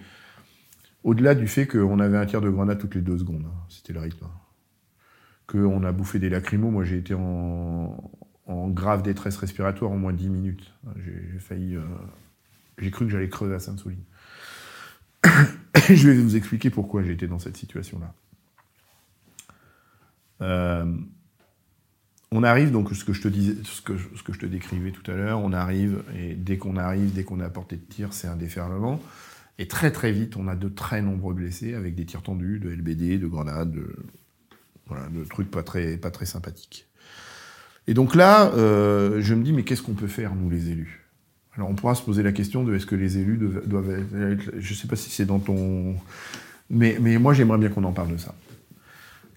[1.04, 3.54] au-delà du fait qu'on avait un tir de grenade toutes les deux secondes, hein.
[3.68, 4.26] c'était le rythme.
[5.46, 8.10] Qu'on a bouffé des lacrymos, moi j'ai été en,
[8.46, 10.72] grave détresse respiratoire en moins de 10 minutes.
[10.96, 11.76] J'ai failli.
[11.76, 11.82] Euh,
[12.78, 14.02] j'ai cru que j'allais crever à Sainte-Souline.
[15.88, 18.14] je vais vous expliquer pourquoi été dans cette situation-là.
[20.40, 20.96] Euh,
[22.32, 24.90] on arrive, donc ce que je te disais, ce que, ce que je te décrivais
[24.90, 27.82] tout à l'heure, on arrive, et dès qu'on arrive, dès qu'on est à portée de
[27.82, 29.00] tir, c'est un déferlement.
[29.58, 32.70] Et très très vite, on a de très nombreux blessés avec des tirs tendus, de
[32.70, 33.94] LBD, de grenades, de,
[34.86, 36.88] voilà, de trucs pas très, pas très sympathiques.
[37.86, 41.04] Et donc là, euh, je me dis, mais qu'est-ce qu'on peut faire, nous les élus?
[41.56, 44.52] Alors on pourra se poser la question de est-ce que les élus doivent, être...
[44.58, 45.94] Je ne sais pas si c'est dans ton...
[46.70, 48.34] Mais, mais moi, j'aimerais bien qu'on en parle de ça.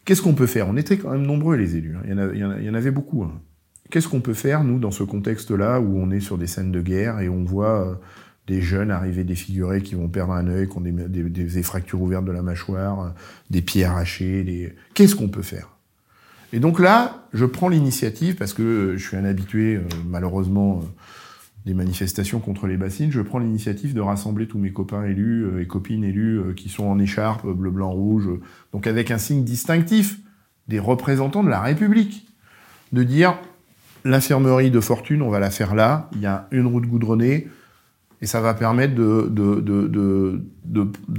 [0.05, 0.67] Qu'est-ce qu'on peut faire?
[0.69, 1.95] On était quand même nombreux, les élus.
[1.97, 2.01] Hein.
[2.05, 3.23] Il, y en il, y en avait beaucoup.
[3.23, 3.33] Hein.
[3.91, 6.81] Qu'est-ce qu'on peut faire, nous, dans ce contexte-là, où on est sur des scènes de
[6.81, 7.95] guerre et on voit euh,
[8.47, 12.31] des jeunes arrivés défigurés qui vont perdre un œil, qui ont des, fractures ouvertes de
[12.31, 13.13] la mâchoire,
[13.49, 14.73] des pieds arrachés.
[14.93, 15.69] Qu'est-ce qu'on peut faire?
[16.53, 20.85] Et donc là, je prends l'initiative, parce que je suis un habitué, euh, malheureusement, euh,
[21.65, 25.61] des manifestations contre les bassines, je prends l'initiative de rassembler tous mes copains élus euh,
[25.61, 28.29] et copines élus qui sont en écharpe bleu, blanc, rouge,
[28.71, 30.19] donc avec un signe distinctif
[30.69, 32.25] des représentants de la République.
[32.93, 33.37] De dire,
[34.05, 37.49] l'infirmerie de fortune, on va la faire là, il y a une route goudronnée,
[38.21, 39.23] et ça va permettre de,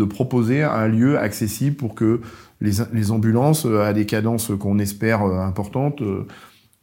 [0.04, 2.20] proposer un lieu accessible pour que
[2.60, 6.26] les, ambulances, euh, à des cadences qu'on espère euh, importantes, euh,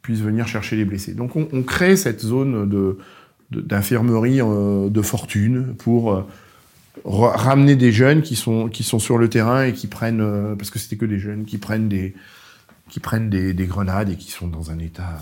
[0.00, 1.14] puissent venir chercher les blessés.
[1.14, 2.96] Donc on, crée cette zone
[3.50, 6.24] d'infirmerie de fortune pour
[7.04, 11.06] ramener des jeunes qui sont sur le terrain et qui prennent parce que c'était que
[11.06, 12.14] des jeunes qui prennent des
[13.66, 15.18] grenades et qui sont dans un état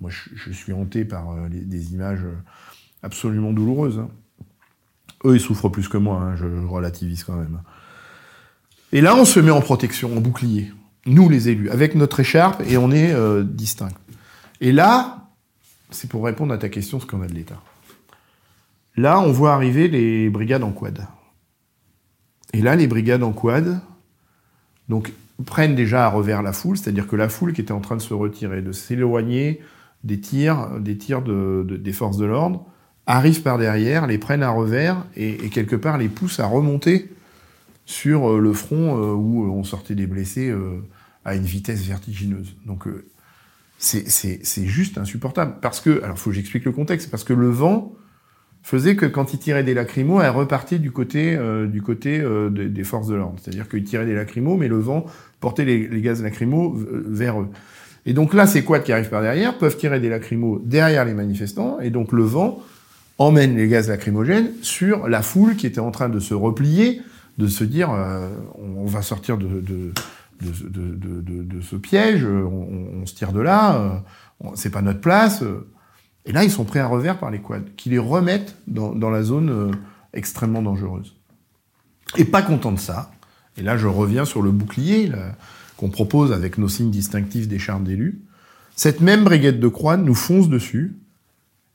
[0.00, 2.26] moi je, je suis hanté par des images
[3.04, 4.08] absolument douloureuses hein.
[5.24, 7.60] Eux, ils souffrent plus que moi, hein, je, relativise quand même.
[8.92, 10.72] Et là, on se met en protection, en bouclier.
[11.06, 13.88] Nous, les élus, avec notre écharpe, et on est euh, distincts.
[14.60, 15.28] Et là,
[15.90, 17.60] c'est pour répondre à ta question, ce qu'on a de l'État.
[18.96, 21.06] Là, on voit arriver les brigades en quad.
[22.52, 23.80] Et là, les brigades en quad,
[24.88, 25.12] donc,
[25.46, 28.02] prennent déjà à revers la foule, c'est-à-dire que la foule qui était en train de
[28.02, 29.60] se retirer, de s'éloigner
[30.04, 32.64] des tirs, des tirs des forces de l'ordre,
[33.06, 37.10] arrivent par derrière, les prennent à revers et, quelque part les poussent à remonter
[37.86, 40.54] sur euh, le front euh, où euh, on sortait des blessés
[41.24, 42.56] à une vitesse vertigineuse.
[42.66, 42.86] Donc
[43.78, 45.56] c'est juste insupportable.
[45.60, 47.92] Parce que, alors faut que j'explique le contexte, parce que le vent
[48.62, 53.08] faisait que quand ils tiraient des lacrymos, elle repartait du côté, du côté des forces
[53.08, 53.36] de l'ordre.
[53.42, 55.04] C'est-à-dire qu'ils tiraient des lacrymos, mais le vent
[55.40, 57.48] portait les, gaz lacrymaux vers eux.
[58.06, 61.14] Et donc là, ces quads qui arrivent par derrière peuvent tirer des lacrymos derrière les
[61.14, 62.62] manifestants, et donc le vent
[63.18, 67.00] emmène les gaz lacrymogènes sur la foule qui était en train de se replier,
[67.38, 69.92] de se dire euh, on va sortir de,
[71.62, 75.42] ce piège, on, se tire de là, euh, c'est pas notre place.
[76.26, 79.10] Et là, ils sont pris à revers par les quads, qui les remettent dans, dans
[79.10, 79.70] la zone euh,
[80.12, 81.14] extrêmement dangereuse.
[82.16, 83.10] Et pas content de ça,
[83.56, 85.10] et là je reviens sur le bouclier
[85.76, 88.20] qu'on propose avec nos signes distinctifs des charmes d'élus,
[88.76, 90.96] cette même brigade de croix nous fonce dessus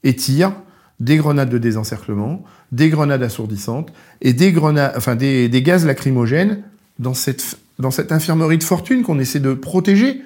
[0.03, 0.53] et tire
[0.99, 6.61] des grenades de désencerclement, des grenades assourdissantes et des grenades, enfin des, gaz lacrymogènes
[6.99, 10.21] dans cette, dans cette infirmerie de fortune qu'on essaie de protéger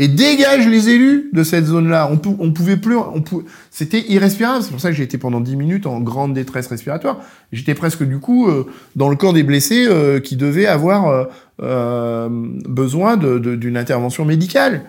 [0.00, 2.08] et dégage les élus de cette zone-là.
[2.10, 3.22] On, pouvait plus, on
[3.70, 4.62] c'était irrespirable.
[4.62, 7.20] C'est pour ça que j'ai été pendant 10 minutes en grande détresse respiratoire.
[7.52, 11.28] J'étais presque du coup euh, dans le camp des blessés euh, qui devaient avoir
[11.60, 14.82] euh, besoin d'une intervention médicale.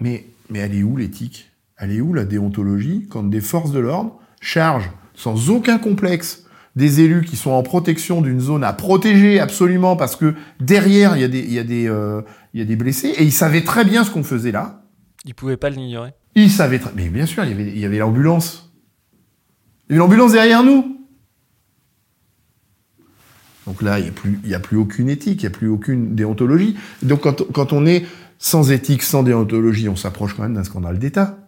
[0.00, 1.50] Mais, mais elle est où l'éthique?
[1.78, 7.00] Elle est où la déontologie quand des forces de l'ordre chargent sans aucun complexe des
[7.00, 11.24] élus qui sont en protection d'une zone à protéger absolument parce que derrière il y
[11.24, 13.64] a des il y a des euh, il y a des blessés et ils savaient
[13.64, 14.82] très bien ce qu'on faisait là.
[15.24, 16.12] Ils pouvaient pas l'ignorer.
[16.34, 18.74] Ils savaient très mais bien sûr il y avait il y avait l'ambulance.
[19.88, 20.92] Il y avait l'ambulance derrière nous.
[23.66, 25.58] Donc là, il n'y a, plus, il y a plus aucune éthique, il n'y a
[25.58, 26.76] plus aucune déontologie.
[27.02, 28.06] Donc quand, quand on est
[28.38, 31.45] sans éthique, sans déontologie, on s'approche quand même d'un scandale d'État.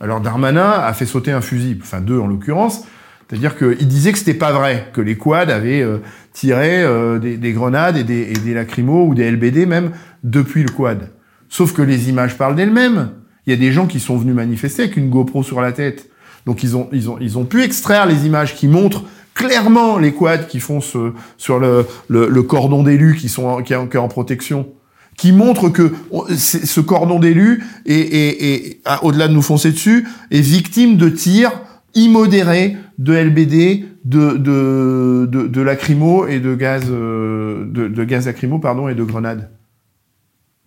[0.00, 2.84] Alors Darmanin a fait sauter un fusil, enfin deux en l'occurrence,
[3.28, 5.98] c'est-à-dire qu'il disait que c'était pas vrai, que les quads avaient euh,
[6.32, 11.10] tiré euh, des, des, grenades et des, et ou des LBD même depuis le quad.
[11.48, 13.10] Sauf que les images parlent d'elles-mêmes.
[13.46, 16.10] Il y a des gens qui sont venus manifester avec une GoPro sur la tête.
[16.44, 19.04] Donc ils ont, ils ont, ils ont pu extraire les images qui montrent
[19.34, 24.08] clairement les quads qui font ce, sur le, cordon d'élus qui sont qui est en
[24.08, 24.68] protection
[25.16, 25.92] qui montrent que
[26.36, 31.52] ce cordon d'élus et, au-delà de nous foncer dessus, est victime de tirs
[31.94, 38.88] immodérés de LBD, de de, de, lacrymo et de gaz euh, de, gaz lacrymo pardon
[38.88, 39.50] et de grenades.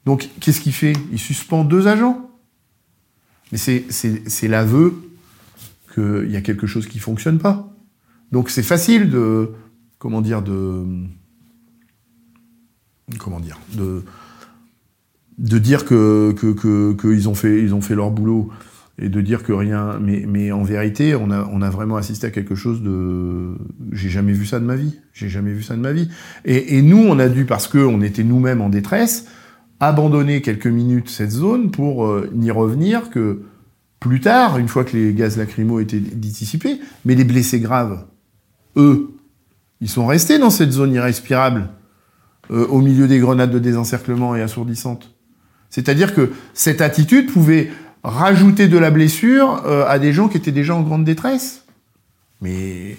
[0.05, 0.93] Donc qu'est-ce qu'il fait?
[1.11, 2.25] Il suspend deux agents.
[3.51, 5.01] Mais c'est l'aveu
[5.93, 7.73] qu'il y a quelque chose qui fonctionne pas.
[8.31, 9.51] Donc c'est facile de
[9.97, 10.85] comment dire de
[13.17, 14.03] comment dire de
[15.39, 16.35] de dire que
[16.99, 18.49] qu'ils ont fait ils ont fait leur boulot
[19.01, 22.83] et de dire que rien mais en vérité on a vraiment assisté à quelque chose
[22.83, 23.55] de
[23.91, 24.99] j'ai jamais vu ça de ma vie.
[25.13, 26.09] J'ai jamais vu ça de ma vie.
[26.45, 29.25] Et, nous on a dû parce que on était nous-mêmes en détresse
[29.79, 33.43] abandonner quelques minutes cette zone pour euh, n'y revenir que
[34.01, 38.05] plus tard une fois que les gaz lacrymaux étaient dissipés mais les blessés graves
[38.75, 39.11] eux
[39.79, 41.69] ils sont restés dans cette zone irrespirable
[42.51, 45.15] euh, au milieu des grenades de désencerclement et assourdissantes
[45.69, 47.71] c'est-à-dire que cette attitude pouvait
[48.03, 51.65] rajouter de la blessure euh, à des gens qui étaient déjà en grande détresse.
[52.41, 52.97] Mais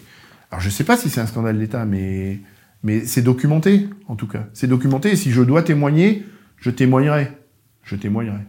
[0.51, 2.41] alors je ne sais pas si c'est un scandale d'État, mais
[2.83, 4.47] mais c'est documenté en tout cas.
[4.53, 5.13] C'est documenté.
[5.13, 6.25] Et si je dois témoigner,
[6.59, 7.33] je témoignerai.
[7.83, 8.41] Je témoignerai.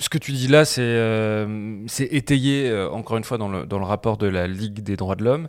[0.00, 3.80] Ce que tu dis là, c'est euh, étayé, euh, encore une fois, dans le, dans
[3.80, 5.48] le, rapport de la Ligue des droits de l'homme.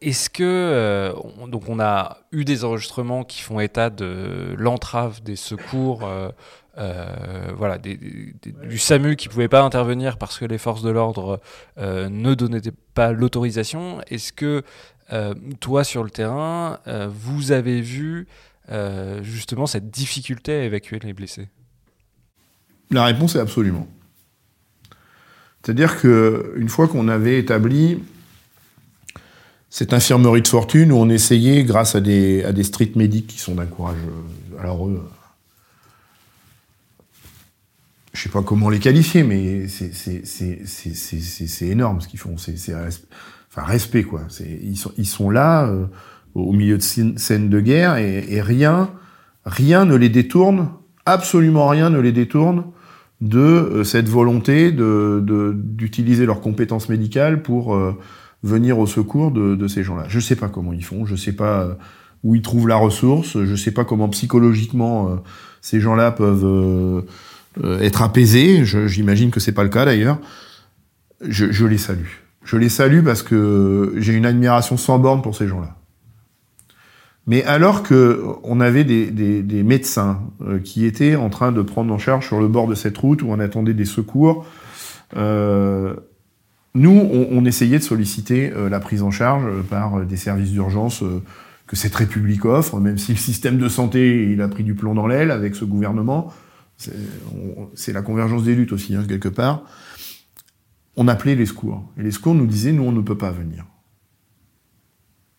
[0.00, 5.22] Est-ce que euh, on, donc on a eu des enregistrements qui font état de l'entrave
[5.22, 6.30] des secours, euh,
[6.78, 10.90] euh, voilà, des, des, du SAMU qui pouvait pas intervenir parce que les forces de
[10.90, 11.40] l'ordre
[11.78, 12.60] euh, ne donnaient
[12.94, 14.00] pas l'autorisation?
[14.08, 14.62] Est-ce que
[15.12, 18.26] euh, toi sur le terrain, euh, vous avez vu
[19.22, 21.48] justement cette difficulté à évacuer les blessés?
[22.90, 23.88] La réponse est absolument.
[25.62, 28.02] C'est-à-dire que une fois qu'on avait établi
[29.70, 33.38] cette infirmerie de fortune où on essayait, grâce à des, à des street medics qui
[33.38, 33.96] sont d'un courage.
[33.96, 35.02] Euh, alors eux.
[38.12, 42.36] Je sais pas comment les qualifier, mais c'est énorme ce qu'ils font.
[42.36, 42.56] C'est
[43.50, 44.22] enfin respect quoi.
[44.40, 45.86] Ils sont, ils sont là euh,
[46.34, 48.90] au milieu de scènes de guerre et, et, rien,
[49.44, 50.70] rien ne les détourne,
[51.06, 52.64] absolument rien ne les détourne
[53.20, 57.96] de euh, cette volonté de d'utiliser leurs compétences médicales pour euh,
[58.42, 60.04] venir au secours de, de ces gens-là.
[60.08, 61.74] Je sais pas comment ils font, je sais pas euh,
[62.24, 65.16] où ils trouvent la ressource, je sais pas comment psychologiquement euh,
[65.60, 68.64] ces gens-là peuvent euh, être apaisés.
[68.64, 70.18] J'imagine que c'est pas le cas d'ailleurs.
[71.20, 72.06] Je, je, les salue.
[72.44, 75.74] Je les salue parce que j'ai une admiration sans borne pour ces gens-là.
[77.26, 80.20] Mais alors que on avait des, des, des médecins
[80.64, 83.26] qui étaient en train de prendre en charge sur le bord de cette route où
[83.28, 84.46] on attendait des secours,
[85.16, 85.94] euh,
[86.78, 90.52] nous, on, essayait de solliciter euh, la prise en charge euh, par euh, des services
[90.52, 91.02] d'urgence
[91.66, 94.94] que cette République offre, même si le système de santé il a pris du plomb
[94.94, 96.32] dans l'aile avec ce gouvernement.
[97.74, 99.64] C'est la convergence des luttes aussi, hein, quelque part.
[100.96, 101.84] On appelait les secours.
[101.98, 103.66] Et les secours nous disaient, nous, on ne peut pas venir.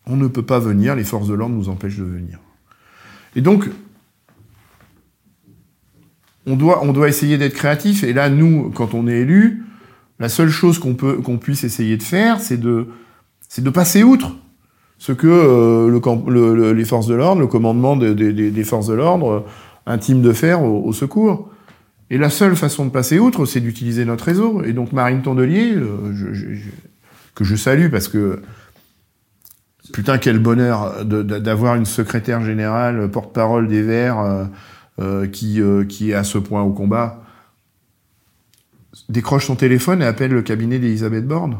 [0.05, 2.39] On ne peut pas venir, les forces de l'ordre nous empêchent de venir.
[3.35, 3.69] Et donc,
[6.45, 8.03] on doit, on doit essayer d'être créatif.
[8.03, 9.63] Et là, nous, quand on est élu,
[10.19, 14.35] la seule chose qu'on puisse essayer de faire, c'est de passer outre
[14.99, 18.87] ce que euh, le, le, les forces de l'ordre, le commandement de, de, des forces
[18.87, 19.39] de l'ordre euh,
[19.85, 21.49] intime de faire au, secours.
[22.11, 24.61] Et la seule façon de passer outre, c'est d'utiliser notre réseau.
[24.63, 26.13] Et donc Marine Tondelier, euh,
[27.33, 28.41] que je salue parce que
[29.93, 34.47] putain quel bonheur d'avoir une secrétaire générale, porte-parole des Verts,
[35.31, 37.23] qui est à ce point au combat
[39.09, 41.57] décroche son téléphone et appelle le cabinet d'Elisabeth Borne.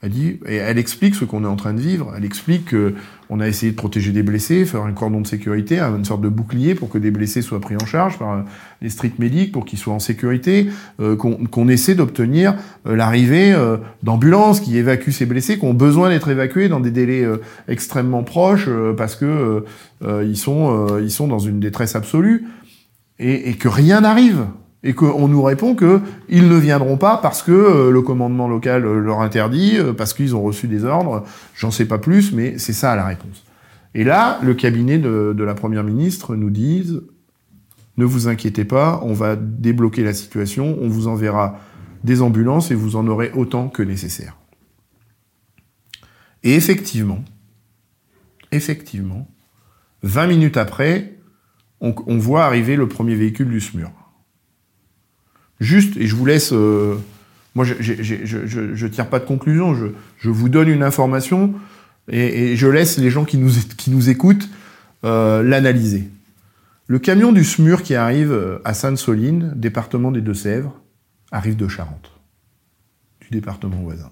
[0.00, 2.14] Elle dit, et elle explique ce qu'on est en train de vivre.
[2.16, 6.04] Elle explique qu'on a essayé de protéger des blessés, faire un cordon de sécurité, une
[6.04, 8.44] sorte de bouclier pour que des blessés soient pris en charge par
[8.80, 10.68] les street medics pour qu'ils soient en sécurité,
[11.00, 12.54] euh, qu'on essaie d'obtenir
[12.86, 16.92] euh, l'arrivée euh, d'ambulances qui évacuent ces blessés, qui ont besoin d'être évacués dans des
[16.92, 17.26] délais
[17.66, 19.64] extrêmement proches parce que
[20.22, 22.46] ils sont ils sont dans une détresse absolue
[23.18, 24.46] et que rien n'arrive
[24.84, 28.84] et qu'on nous répond que ils ne viendront pas parce que euh, le commandement local
[28.84, 31.24] euh, leur interdit, euh, parce qu'ils ont reçu des ordres.
[31.56, 33.44] J'en sais pas plus, mais c'est ça la réponse.
[33.94, 36.98] Et là, le cabinet de, la première ministre nous dit
[37.96, 41.58] ne vous inquiétez pas, on va débloquer la situation, on vous enverra
[42.04, 44.36] des ambulances et vous en aurez autant que nécessaire.
[46.44, 47.24] Et effectivement,
[48.52, 49.26] effectivement,
[50.04, 51.16] 20 minutes après,
[51.80, 53.90] on voit arriver le premier véhicule du SMUR.
[55.60, 56.52] Juste, et je vous laisse.
[56.52, 56.96] Euh,
[57.54, 59.74] moi, je, je, tire pas de conclusion.
[59.74, 61.54] Je, vous donne une information
[62.08, 64.48] et, je laisse les gens qui nous, qui nous écoutent
[65.04, 66.08] euh, l'analyser.
[66.86, 70.80] Le camion du SMUR qui arrive euh, à Sainte-Soline, département des Deux-Sèvres,
[71.32, 72.12] arrive de Charente,
[73.20, 74.10] du département voisin.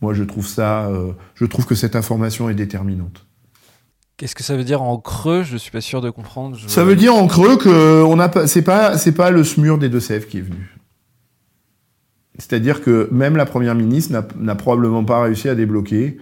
[0.00, 0.90] Moi, je trouve ça,
[1.34, 3.26] je trouve que cette information est déterminante.
[4.20, 5.44] Qu'est-ce que ça veut dire en creux?
[5.44, 6.58] Je suis pas sûr de comprendre.
[6.66, 9.88] Ça veut dire en creux que on a c'est pas c'est pas le SMUR des
[9.88, 10.76] Deux-Sèvres qui est venu.
[12.36, 16.18] C'est-à-dire que même la première ministre n'a probablement pas réussi à débloquer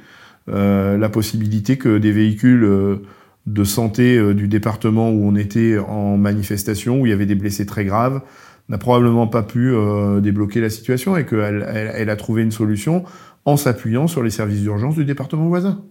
[0.49, 3.03] euh, la possibilité que des véhicules euh,
[3.47, 7.35] de santé euh, du département où on était en manifestation, où il y avait des
[7.35, 8.21] blessés très graves,
[8.69, 9.75] n'a probablement pas pu
[10.21, 13.03] débloquer la situation et qu'elle elle a trouvé une solution
[13.45, 15.83] en s'appuyant sur les services d'urgence du département voisin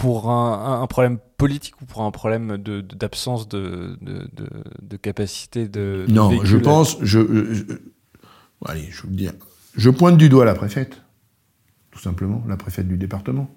[0.00, 6.06] pour un, problème politique ou pour un problème d'absence de, de, capacité de.
[6.08, 6.96] Non, je pense.
[7.02, 7.18] Je,
[8.64, 9.32] allez, je vais vous dire.
[9.76, 11.02] Je pointe du doigt la préfète,
[11.90, 13.54] tout simplement, la préfète du département,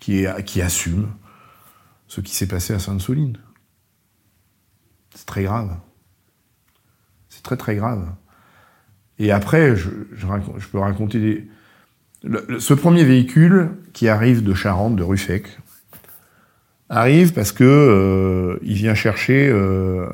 [0.00, 1.08] qui, est, qui assume
[2.08, 3.38] ce qui s'est passé à Sainte-Soline.
[5.14, 5.78] C'est très grave.
[7.30, 8.06] C'est très très grave.
[9.18, 11.48] Et après, je, je peux raconter des,
[12.22, 15.58] ce premier véhicule qui arrive de Charente, de Ruffec,
[16.88, 20.08] arrive parce que euh, il vient chercher euh,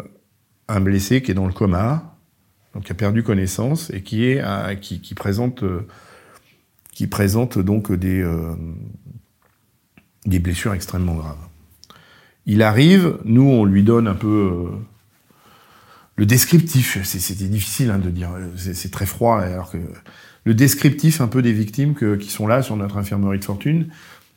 [0.68, 2.16] un blessé qui est dans le coma,
[2.74, 4.42] donc qui a perdu connaissance et qui est
[4.80, 5.64] qui, présente
[6.92, 8.54] qui présente donc des euh,
[10.26, 11.36] des blessures extrêmement graves.
[12.46, 14.70] Il arrive, nous on lui donne un peu
[16.16, 17.02] le descriptif.
[17.04, 19.78] C'était difficile hein, de dire, c'est très froid alors que
[20.44, 23.88] le descriptif un peu des victimes qui sont là sur notre infirmerie de fortune.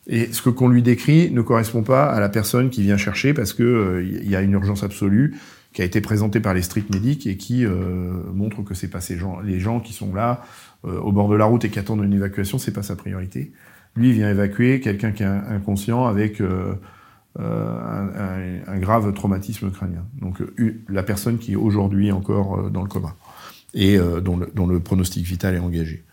[0.08, 3.34] Et ce que qu'on lui décrit ne correspond pas à la personne qui vient chercher
[3.34, 5.36] parce que il euh, y a une urgence absolue
[5.74, 9.02] qui a été présentée par les street medics et qui euh, montre que c'est pas
[9.02, 10.44] ces gens, les gens qui sont là
[10.86, 13.52] euh, au bord de la route et qui attendent une évacuation, c'est pas sa priorité.
[13.96, 16.42] Lui, vient évacuer quelqu'un qui est inconscient avec
[17.40, 20.06] un, un, grave traumatisme crânien.
[20.22, 20.44] Donc
[20.90, 23.16] la personne qui est aujourd'hui encore dans le coma
[23.76, 26.04] et euh, dont, le, pronostic vital est engagé.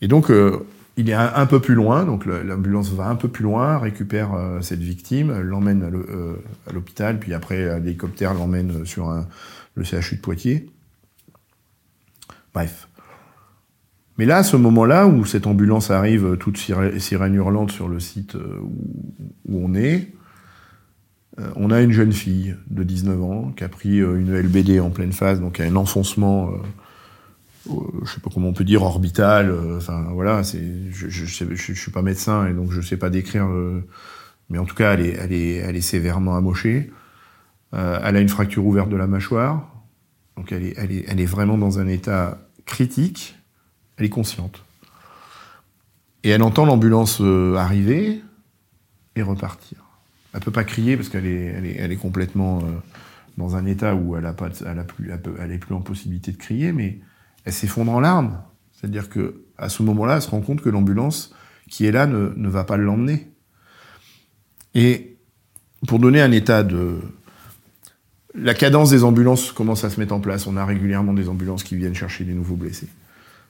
[0.00, 0.64] Et donc, euh,
[0.96, 4.60] il est un, peu plus loin, donc l'ambulance va un peu plus loin, récupère euh,
[4.60, 5.84] cette victime, l'emmène
[6.66, 9.12] à l'hôpital, puis après l'hélicoptère l'emmène sur
[9.74, 10.70] le CHU de Poitiers.
[12.52, 12.88] Bref.
[14.18, 18.34] Mais là, à ce moment-là, où cette ambulance arrive toute sirène hurlante sur le site
[18.34, 20.08] où on est,
[21.38, 24.80] euh, on a une jeune fille de 19 ans qui a pris euh, une LBD
[24.80, 27.72] en pleine phase, donc un enfoncement, euh,
[28.04, 29.54] je sais pas comment on peut dire, orbital.
[29.76, 33.46] Enfin voilà, je, je, suis pas médecin et donc je sais pas décrire,
[34.48, 36.90] mais en tout cas elle est, sévèrement amochée.
[37.72, 39.70] elle a une fracture ouverte de la mâchoire,
[40.36, 43.36] donc elle est vraiment dans un état critique.
[43.98, 44.64] Elle est consciente.
[46.24, 48.22] Et elle entend l'ambulance arriver
[49.14, 49.87] et repartir.
[50.34, 52.62] Elle peut pas crier parce qu'elle est, complètement euh,
[53.36, 56.98] dans un état où elle a plus, en possibilité de crier, mais
[57.44, 58.38] elle s'effondre en larmes.
[58.72, 61.34] C'est-à-dire que à ce moment-là, elle se rend compte que l'ambulance
[61.68, 63.28] qui est là ne, va pas l'emmener.
[64.74, 65.16] Et
[65.86, 66.98] pour donner un état de
[68.34, 70.46] la cadence des ambulances commence à se mettre en place.
[70.46, 72.88] On a régulièrement des ambulances qui viennent chercher des nouveaux blessés.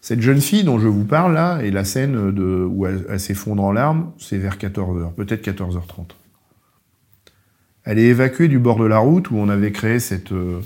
[0.01, 3.65] Cette jeune fille dont je vous parle là, et la scène où elle, elle s'effondre
[3.65, 6.13] en larmes, c'est vers 14h, peut-être 14h30.
[7.89, 10.61] Elle est évacuée du bord de la route où on avait créé cette, euh,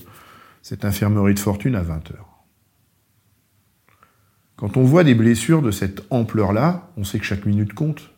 [0.61, 2.43] cette infirmerie de fortune à 20 heures.
[4.57, 8.11] Quand on voit des blessures de cette ampleur-là, on sait que chaque minute compte.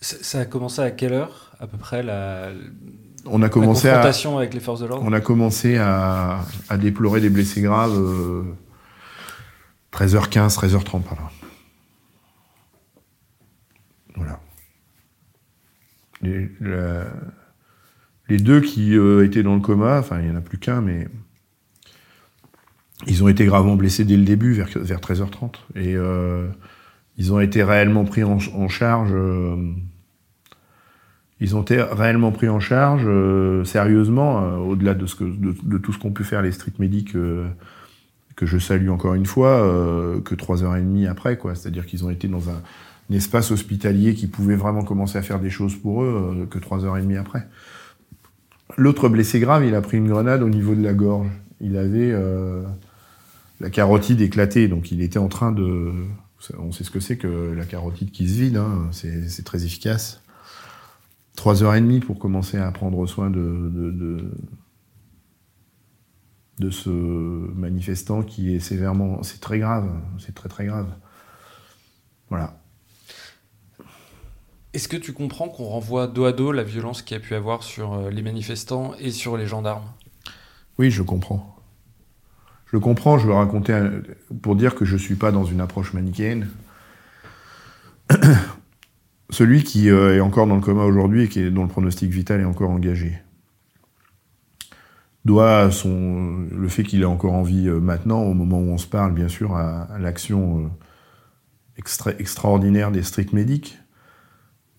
[0.00, 2.50] Ça a commencé à quelle heure, à peu près, la,
[3.24, 5.04] on a commencé confrontation avec les forces de l'ordre?
[5.06, 6.40] On a commencé à,
[6.76, 7.96] déplorer des blessés graves.
[7.96, 8.42] Euh,
[9.92, 11.30] 13h15, 13h30 par là.
[14.16, 14.40] Voilà.
[18.30, 20.80] Les deux qui euh, étaient dans le coma, enfin il n'y en a plus qu'un,
[20.80, 21.08] mais
[23.06, 25.54] ils ont été gravement blessés dès le début, vers, vers 13h30.
[25.74, 26.46] Et euh,
[27.18, 29.10] ils ont été réellement pris en, charge.
[29.12, 29.56] Euh,
[31.40, 33.08] ils ont été réellement pris en charge
[33.64, 35.06] sérieusement, au-delà de,
[35.78, 40.34] tout ce qu'ont pu faire les street medics que je salue encore une fois, que
[40.34, 41.54] trois heures et demie après, quoi.
[41.54, 42.62] C'est-à-dire qu'ils ont été dans un,
[43.10, 46.84] un, espace hospitalier qui pouvait vraiment commencer à faire des choses pour eux que trois
[46.84, 47.46] heures et demie après.
[48.76, 51.28] L'autre blessé grave, il a pris une grenade au niveau de la gorge.
[51.60, 52.62] Il avait euh,
[53.60, 55.92] la carotide éclatée, donc il était en train de...
[56.58, 58.88] On sait ce que c'est que la carotide qui se vide, hein.
[58.92, 60.22] c'est très efficace.
[61.36, 64.30] Trois heures et demie pour commencer à prendre soin de, de,
[66.58, 69.22] de ce manifestant qui est sévèrement...
[69.22, 70.88] C'est très grave, c'est très très grave.
[72.30, 72.59] Voilà.
[74.72, 77.34] Est-ce que tu comprends qu'on renvoie dos à dos la violence qu'il y a pu
[77.34, 79.86] avoir sur euh, les manifestants et sur les gendarmes?
[80.78, 81.56] Oui, je comprends.
[82.66, 83.76] Je comprends, je veux raconter
[84.42, 86.48] pour dire que je ne suis pas dans une approche manichéenne.
[89.30, 92.40] Celui qui euh, est encore dans le coma aujourd'hui et qui dont le pronostic vital
[92.40, 93.18] est encore engagé
[95.24, 98.86] doit son, le fait qu'il ait encore envie euh, maintenant, au moment où on se
[98.86, 100.70] parle, bien sûr, à, l'action
[102.18, 103.79] extraordinaire des stricts médics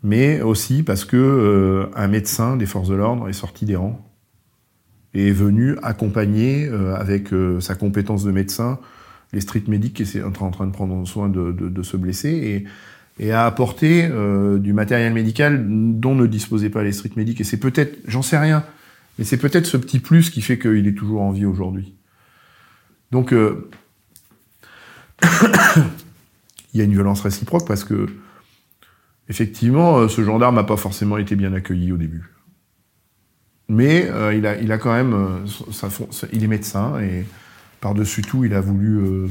[0.03, 4.03] mais aussi parce que euh, un médecin des forces de l'ordre est sorti des rangs
[5.13, 8.79] et est venu accompagner euh, avec euh, sa compétence de médecin
[9.33, 12.29] les street medics qui sont en train de prendre soin de, de, de se blesser
[12.29, 12.65] et,
[13.23, 14.09] et a apporté
[14.59, 17.39] du matériel médical dont ne disposaient pas les street medics.
[17.39, 18.65] Et c'est peut-être, j'en sais rien,
[19.17, 21.93] mais c'est peut-être ce petit plus qui fait qu'il est toujours en vie aujourd'hui.
[23.11, 23.47] Donc, il
[26.73, 28.07] y a une violence réciproque parce que
[29.29, 32.29] effectivement, euh, ce gendarme n'a pas forcément été bien accueilli au début.
[33.67, 35.13] Mais euh, il, a, quand même.
[35.13, 37.25] Euh, il est médecin et
[37.79, 39.29] par-dessus tout, il a voulu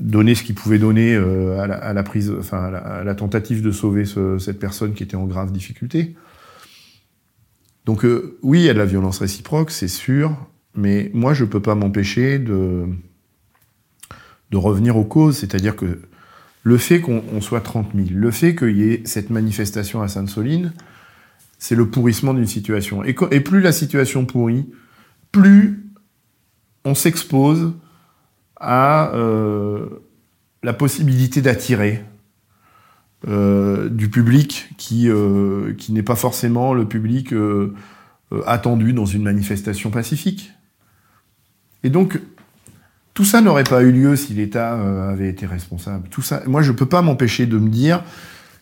[0.00, 5.26] donner ce qu'il pouvait donner à la, tentative de sauver cette personne qui était en
[5.26, 6.16] grave difficulté.
[7.84, 8.04] Donc,
[8.42, 10.34] oui, il y a de la violence réciproque, c'est sûr,
[10.74, 12.88] mais moi, je ne peux pas m'empêcher de
[14.52, 16.00] revenir aux causes, c'est-à-dire que
[16.66, 20.72] le fait qu'on soit 30 000, le fait qu'il y ait cette manifestation à Sainte-Soline,
[21.60, 23.04] c'est le pourrissement d'une situation.
[23.04, 24.66] Et, plus la situation pourrit,
[25.30, 25.86] plus
[26.84, 27.72] on s'expose
[28.56, 29.86] à euh,
[30.64, 32.02] la possibilité d'attirer
[33.28, 37.32] euh, du public qui, euh, qui n'est pas forcément le public
[38.44, 40.50] attendu dans une manifestation pacifique.
[41.84, 42.20] Et donc,
[43.16, 46.06] tout ça n'aurait pas eu lieu si l'État euh, avait été responsable.
[46.10, 48.04] Tout ça, moi, je ne peux pas m'empêcher de me dire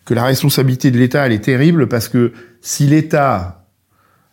[0.04, 3.66] que la responsabilité de l'État, elle est terrible parce que si l'État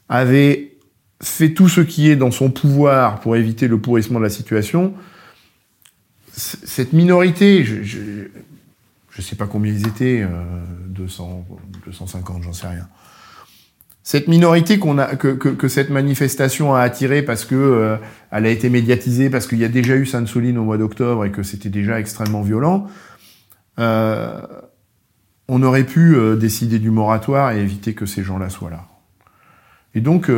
[0.08, 0.78] avait
[1.24, 4.94] fait tout ce qui est dans son pouvoir pour éviter le pourrissement de la situation,
[6.34, 10.24] cette minorité, je ne sais pas combien ils étaient,
[10.90, 12.88] 200, euh, 250, j'en sais rien
[14.12, 17.96] cette minorité que, cette manifestation a attirée parce que euh,
[18.32, 21.32] elle a été médiatisée, parce qu'il y a déjà eu Sainte-Soline au mois d'octobre et
[21.32, 22.88] que c'était déjà extrêmement violent,
[23.80, 24.42] euh,
[25.48, 28.84] on aurait pu euh, décider du moratoire et éviter que ces gens-là soient là.
[29.96, 30.30] Et donc,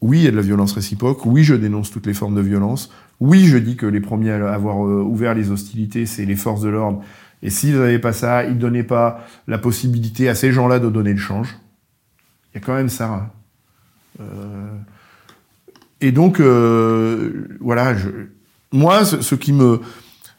[0.00, 1.26] oui, il y a de la violence réciproque.
[1.26, 2.90] Oui, je dénonce toutes les formes de violence.
[3.20, 6.70] Oui, je dis que les premiers à avoir ouvert les hostilités, c'est les forces de
[6.70, 7.02] l'ordre.
[7.42, 10.88] Et s'ils n'avaient pas ça, ils ne donnaient pas la possibilité à ces gens-là de
[10.88, 11.58] donner le change.
[12.52, 13.32] Il y a quand même ça.
[14.20, 14.76] Euh,
[16.00, 17.96] et donc, euh, voilà,
[18.72, 19.80] moi, ce, qui me,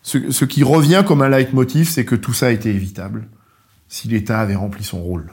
[0.03, 3.28] ce, qui revient comme un leitmotiv, c'est que tout ça été évitable
[3.88, 5.32] si l'État avait rempli son rôle.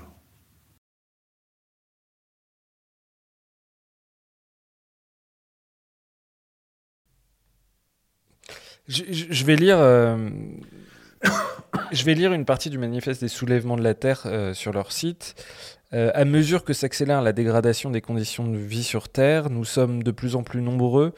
[8.89, 9.78] Je, vais lire.
[9.78, 10.31] Euh,
[11.93, 15.37] je vais lire une partie du manifeste des soulèvements de la Terre sur leur site.
[15.93, 20.05] Euh, à mesure que s'accélère la dégradation des conditions de vie sur Terre, nous sommes
[20.05, 21.12] de plus en plus nombreux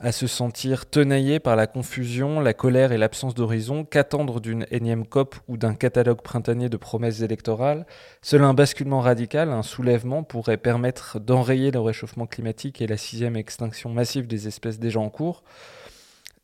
[0.00, 3.84] à se sentir tenaillés par la confusion, la colère et l'absence d'horizon.
[3.84, 7.86] Qu'attendre d'une énième COP ou d'un catalogue printanier de promesses électorales
[8.20, 13.36] Seul un basculement radical, un soulèvement pourrait permettre d'enrayer le réchauffement climatique et la sixième
[13.36, 15.44] extinction massive des espèces déjà en cours.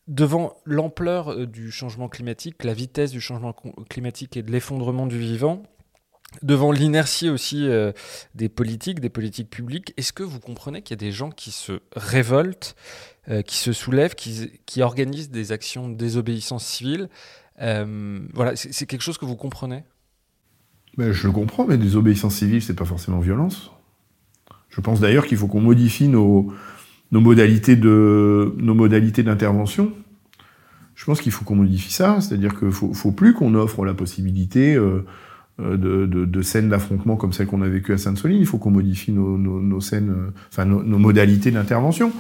[0.09, 3.55] Devant l'ampleur euh, du changement climatique, la vitesse du changement
[3.89, 5.63] climatique et de l'effondrement du vivant,
[6.43, 7.93] devant l'inertie aussi euh,
[8.35, 11.51] des politiques, des politiques publiques, est-ce que vous comprenez qu'il y a des gens qui
[11.51, 12.75] se révoltent,
[13.29, 17.09] euh, qui se soulèvent, qui, qui, organisent des actions de désobéissance civile
[17.61, 19.85] euh, Voilà, c'est quelque chose que vous comprenez?
[20.97, 23.71] Ben, Je le comprends, mais désobéissance civile, c'est pas forcément violence.
[24.69, 26.53] Je pense d'ailleurs qu'il faut qu'on modifie nos,
[27.11, 29.93] nos modalités de nos modalités d'intervention.
[30.95, 33.95] Je pense qu'il faut qu'on modifie ça, c'est-à-dire qu'il faut, faut plus qu'on offre la
[33.95, 34.79] possibilité
[35.59, 38.41] de, de, de, scènes d'affrontement comme celles qu'on a vécues à Sainte-Soline.
[38.41, 42.13] Il faut qu'on modifie nos, nos, scènes, euh, enfin nos, modalités d'intervention.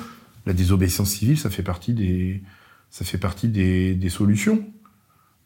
[0.47, 2.43] La désobéissance civile, ça fait partie des,
[2.91, 4.65] ça fait partie des, des solutions.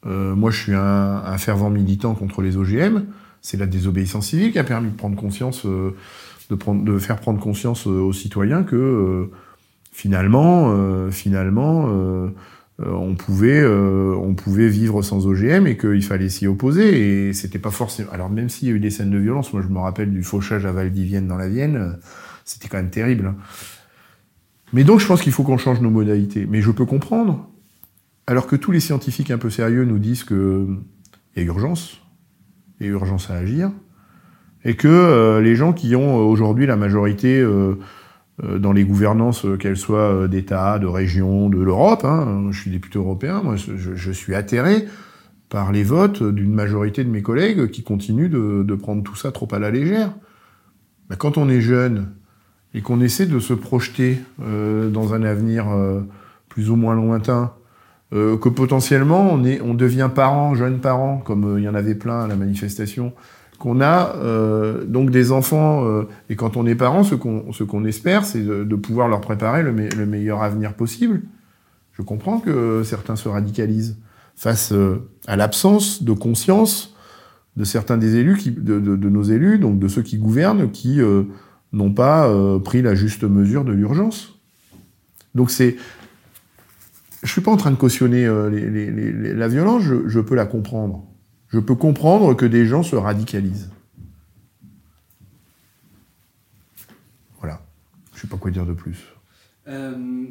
[0.07, 3.05] Euh, moi, je suis un, fervent militant contre les OGM.
[3.41, 5.95] C'est la désobéissance civile qui a permis de prendre conscience, euh,
[6.51, 9.31] de, prendre, de faire prendre conscience aux citoyens que
[9.93, 12.29] finalement, finalement euh,
[12.85, 17.29] on pouvait euh, on pouvait vivre sans OGM et qu'il fallait s'y opposer.
[17.29, 19.63] Et c'était pas forcément alors même s'il y a eu des scènes de violence moi
[19.63, 21.93] je me rappelle du fauchage à Valdivienne dans la Vienne euh,
[22.45, 23.37] c'était quand même terrible hein.
[24.73, 26.47] mais donc je pense qu'il faut qu'on change nos modalités.
[26.49, 27.49] Mais je peux comprendre.
[28.27, 30.67] Alors que tous les scientifiques un peu sérieux nous disent que
[31.35, 32.01] il y a urgence
[32.81, 33.71] urgence à agir
[34.65, 37.79] et que les gens qui ont aujourd'hui la majorité euh,
[38.43, 42.05] dans les gouvernances, euh, qu'elles soient euh, d'État, de région, de l'Europe.
[42.05, 42.49] Hein.
[42.51, 44.85] Je suis député européen, moi je, suis atterré
[45.49, 49.49] par les votes d'une majorité de mes collègues qui continuent de, prendre tout ça trop
[49.53, 50.13] à la légère.
[51.19, 52.09] Quand on est jeune
[52.75, 56.01] et qu'on essaie de se projeter euh, dans un avenir euh,
[56.49, 57.53] plus ou moins lointain,
[58.13, 61.95] euh, que potentiellement on, est, on devient parent, jeune parent, comme il y en avait
[61.95, 63.13] plein à la manifestation,
[63.59, 68.25] qu'on a euh, donc des enfants, euh, et quand on est parent, ce qu'on espère,
[68.25, 71.23] c'est de, pouvoir leur préparer le, me le, meilleur avenir possible.
[71.93, 73.99] Je comprends que certains se radicalisent
[74.35, 76.95] face euh, à l'absence de conscience
[77.57, 78.79] de certains des élus, de,
[79.09, 81.01] nos élus, donc de ceux qui gouvernent, qui
[81.73, 82.31] n'ont pas
[82.63, 84.39] pris la juste mesure de l'urgence.
[85.35, 85.77] Donc c'est,
[87.23, 91.07] je suis pas en train de cautionner la violence, je peux la comprendre.
[91.49, 93.71] Je peux comprendre que des gens se radicalisent.
[97.39, 97.61] Voilà.
[98.13, 99.05] Je ne sais pas quoi dire de plus.
[99.69, 100.27] Euh...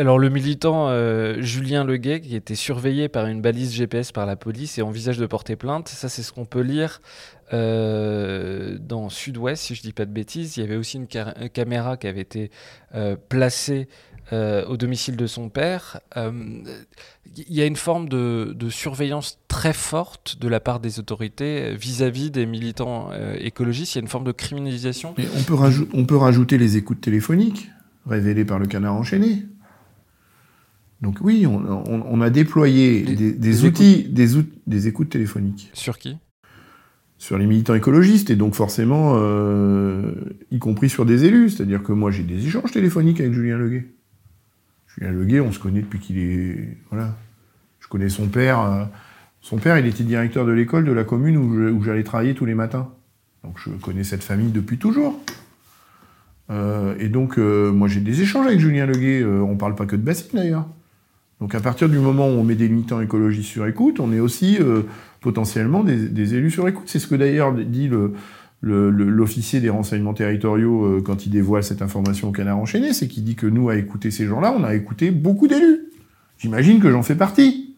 [0.00, 4.36] Alors le militant euh, Julien Leguet, qui était surveillé par une balise GPS par la
[4.36, 7.02] police et envisage de porter plainte, ça c'est ce qu'on peut lire
[7.52, 10.56] euh, dans Sud-Ouest, si je dis pas de bêtises.
[10.56, 12.52] Il y avait aussi une caméra qui avait été
[13.28, 13.88] placée
[14.32, 16.00] euh, au domicile de son père.
[16.14, 16.32] Il euh,
[17.48, 22.28] y a une forme de, de, surveillance très forte de la part des autorités vis-à-vis
[22.28, 23.94] -vis des militants euh, écologistes.
[23.94, 25.14] Il y a une forme de criminalisation.
[25.16, 25.56] Mais on peut,
[25.94, 27.70] on peut rajouter les écoutes téléphoniques
[28.06, 29.46] révélées par le canard enchaîné.
[31.00, 34.12] Donc oui, on, on, on a déployé des, des, des outils, écoutes.
[34.12, 35.70] des, out des écoutes téléphoniques.
[35.72, 36.16] Sur qui?
[37.18, 40.12] Sur les militants écologistes, et donc forcément, euh,
[40.50, 41.50] y compris sur des élus.
[41.50, 43.86] C'est-à-dire que moi, j'ai des échanges téléphoniques avec Julien Leguet.
[44.98, 46.76] Julien Leguet, on se connaît depuis qu'il est.
[46.90, 47.14] Voilà.
[47.80, 48.60] Je connais son père.
[48.60, 48.84] Euh,
[49.40, 52.54] son père, il était directeur de l'école de la commune où j'allais travailler tous les
[52.54, 52.90] matins.
[53.44, 55.22] Donc je connais cette famille depuis toujours.
[56.50, 59.22] Euh, et donc, euh, moi, j'ai des échanges avec Julien Leguet.
[59.22, 60.66] Euh, on parle pas que de bassine, d'ailleurs.
[61.40, 64.18] Donc, à partir du moment où on met des militants écologistes sur écoute, on est
[64.18, 64.58] aussi
[65.20, 66.86] potentiellement des, élus sur écoute.
[66.86, 68.14] C'est ce que d'ailleurs dit le,
[68.60, 73.24] l'officier des renseignements territoriaux, euh, quand il dévoile cette information au canard enchaîné, c'est qu'il
[73.24, 75.86] dit que nous, à écouter ces gens-là, on a écouté beaucoup d'élus.
[76.38, 77.76] J'imagine que j'en fais partie.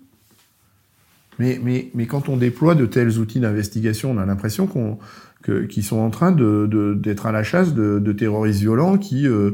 [1.38, 4.98] Mais, mais, mais quand on déploie de tels outils d'investigation, on a l'impression qu'on
[5.42, 9.52] qu'ils sont en train d'être de, à la chasse de, de terroristes violents qui, euh,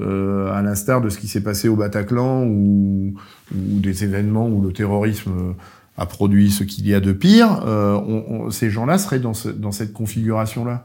[0.00, 3.14] euh, à l'instar de ce qui s'est passé au Bataclan ou,
[3.52, 5.54] ou, des événements où le terrorisme
[5.96, 10.84] a produit ce qu'il y a de pire, euh, ces gens-là seraient dans cette configuration-là.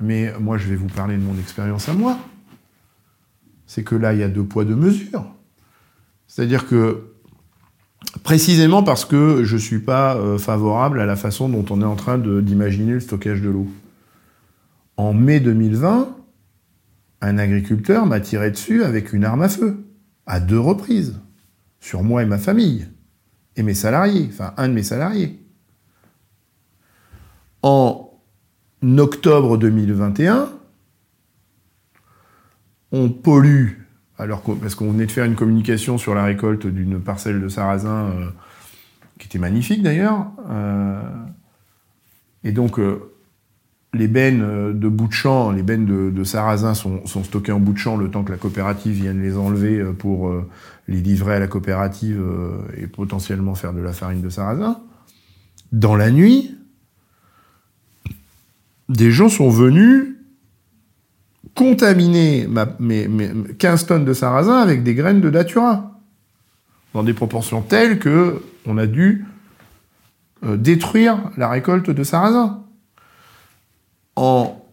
[0.00, 2.18] Mais moi, je vais vous parler de mon expérience à moi.
[3.66, 5.26] C'est que là, il y a deux poids, deux mesures.
[6.26, 7.12] C'est-à-dire que,
[8.22, 11.86] précisément parce que je ne suis pas euh, favorable à la façon dont on est
[11.86, 13.66] en train d'imaginer le stockage de l'eau.
[14.96, 16.16] En mai 2020,
[17.20, 19.84] un agriculteur m'a tiré dessus avec une arme à feu,
[20.26, 21.20] à deux reprises,
[21.80, 22.88] sur moi et ma famille
[23.58, 25.38] et mes salariés, enfin un de mes salariés.
[27.62, 28.08] En
[28.82, 30.48] octobre 2021,
[32.92, 33.72] on pollue,
[34.16, 38.10] alors parce qu'on venait de faire une communication sur la récolte d'une parcelle de sarrasin
[38.10, 38.30] euh,
[39.18, 41.02] qui était magnifique d'ailleurs, euh,
[42.44, 43.12] et donc euh,
[43.94, 47.78] les bennes de bout de champ, les bennes de, sarrasin sont, stockées en bout de
[47.78, 50.30] champ le temps que la coopérative vienne les enlever pour
[50.88, 52.22] les livrer à la coopérative
[52.76, 54.78] et potentiellement faire de la farine de sarrasin.
[55.72, 56.54] dans la nuit,
[58.88, 60.18] des gens sont venus
[61.54, 63.08] contaminer mes,
[63.58, 65.98] 15 tonnes de sarrasin avec des graines de datura,
[66.94, 69.24] dans des proportions telles que on a dû
[70.44, 72.64] euh, détruire la récolte de sarrasin.
[74.20, 74.64] En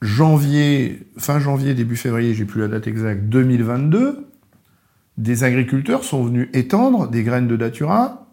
[0.00, 4.26] janvier, fin janvier, début février, j'ai plus la date exacte, 2022,
[5.18, 8.26] des agriculteurs sont venus étendre des graines de datura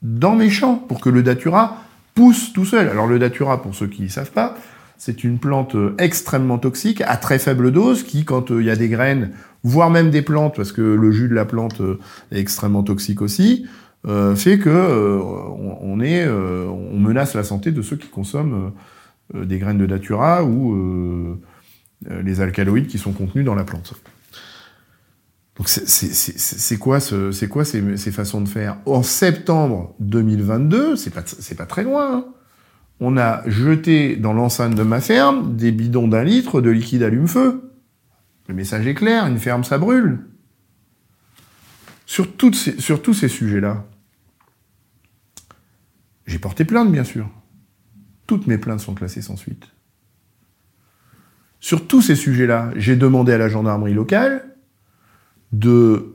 [0.00, 1.82] dans mes champs pour que le datura
[2.14, 2.88] pousse tout seul.
[2.88, 4.56] Alors le datura, pour ceux qui ne savent pas,
[4.96, 8.70] c'est une plante euh, extrêmement toxique à très faible dose qui, quand euh, il y
[8.70, 9.32] a des graines,
[9.64, 11.98] voire même des plantes, parce que le jus de la plante euh,
[12.32, 13.66] est extrêmement toxique aussi,
[14.36, 15.96] fait que on,
[16.96, 18.72] menace la santé de ceux qui consomment
[19.34, 21.38] des graines de datura ou
[22.08, 23.94] les alcaloïdes qui sont contenus dans la plante.
[25.58, 28.76] Donc c'est quoi, ce, quoi ces, façons de faire?
[28.86, 32.18] En septembre 2022, c'est pas, très loin.
[32.18, 32.24] Hein.
[33.00, 37.72] on a jeté dans l'enceinte de ma ferme des bidons d'un litre de liquide allume-feu.
[38.46, 40.20] Le message est clair, une ferme ça brûle.
[42.06, 43.84] Sur tous ces sujets-là,
[46.26, 47.28] j'ai porté plainte bien sûr.
[48.28, 49.68] Toutes mes plaintes sont classées sans suite.
[51.60, 54.44] Sur tous ces sujets-là, j'ai demandé à la gendarmerie locale
[55.50, 56.14] de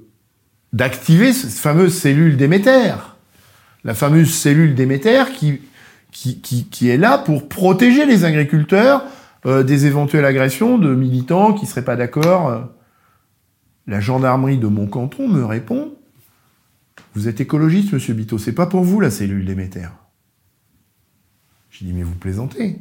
[0.73, 2.93] d'activer cette fameuse cellule Déméter.
[3.83, 5.59] La fameuse cellule Déméter qui,
[6.11, 9.03] qui, qui, est là pour protéger les agriculteurs
[9.45, 12.69] euh, des éventuelles agressions de militants qui seraient pas d'accord.
[13.87, 15.95] La gendarmerie de mon canton me répond
[17.15, 19.89] Vous êtes écologiste, monsieur Bito, c'est pas pour vous la cellule Déméter.
[21.73, 22.79] J'ai dit Mais vous plaisantez.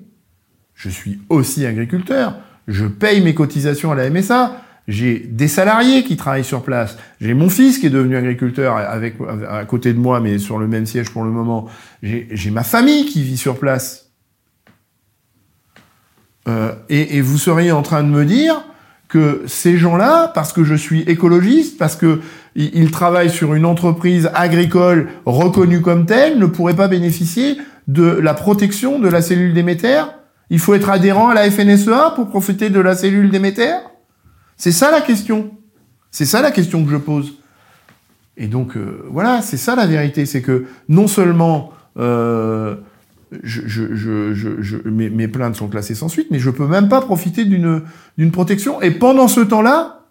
[0.74, 2.36] Je suis aussi agriculteur.
[2.68, 6.98] Je paye mes cotisations à la MSA j'ai des salariés qui travaillent sur place.
[7.20, 9.14] J'ai mon fils qui est devenu agriculteur avec,
[9.48, 11.68] à côté de moi, mais sur le même siège pour le moment.
[12.02, 14.10] J'ai ma famille qui vit sur place.
[16.48, 18.64] Euh, et, et, vous seriez en train de me dire
[19.06, 22.20] que ces gens-là, parce que je suis écologiste, parce que
[22.54, 27.56] ils travaillent sur une entreprise agricole reconnue comme telle, ne pourraient pas bénéficier
[27.88, 30.02] de la protection de la cellule Déméter
[30.50, 33.72] Il faut être adhérent à la FNSEA pour profiter de la cellule Déméter
[34.62, 35.50] c'est ça la question.
[36.12, 37.34] C'est ça la question que je pose.
[38.36, 40.24] Et donc, euh, voilà, c'est ça la vérité.
[40.24, 42.76] C'est que non seulement euh,
[44.84, 48.80] mes, plaintes sont classées sans suite, mais je peux même pas profiter d'une protection.
[48.82, 50.01] Et pendant ce temps-là,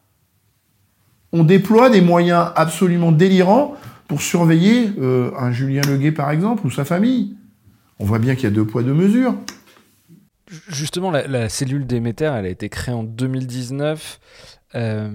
[1.34, 3.76] on déploie des moyens absolument délirants
[4.08, 7.36] pour surveiller euh, un Julien Leguet, par exemple, ou sa famille.
[8.00, 9.36] On voit bien qu'il y a deux poids, deux mesures.
[10.68, 14.20] Justement, la, cellule d'émetteur, elle a été créée en 2019.
[14.76, 15.10] Euh,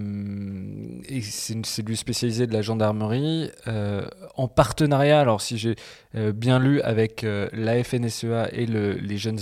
[1.08, 5.76] et c'est une cellule spécialisée de la gendarmerie euh, en partenariat, alors si j'ai
[6.14, 9.38] euh, bien lu, avec la FNSEA et les jeunes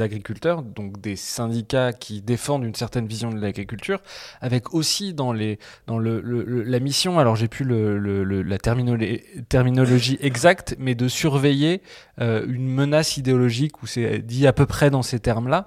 [0.00, 4.00] agriculteurs, donc des syndicats qui défendent une certaine vision de l'agriculture,
[4.40, 10.94] avec aussi dans, les, dans le, la mission, alors j'ai plus la terminologie exacte, mais
[10.94, 11.82] de surveiller
[12.18, 15.66] une menace idéologique, où c'est dit à peu près dans ces termes-là.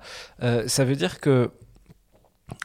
[0.67, 1.51] ça veut dire que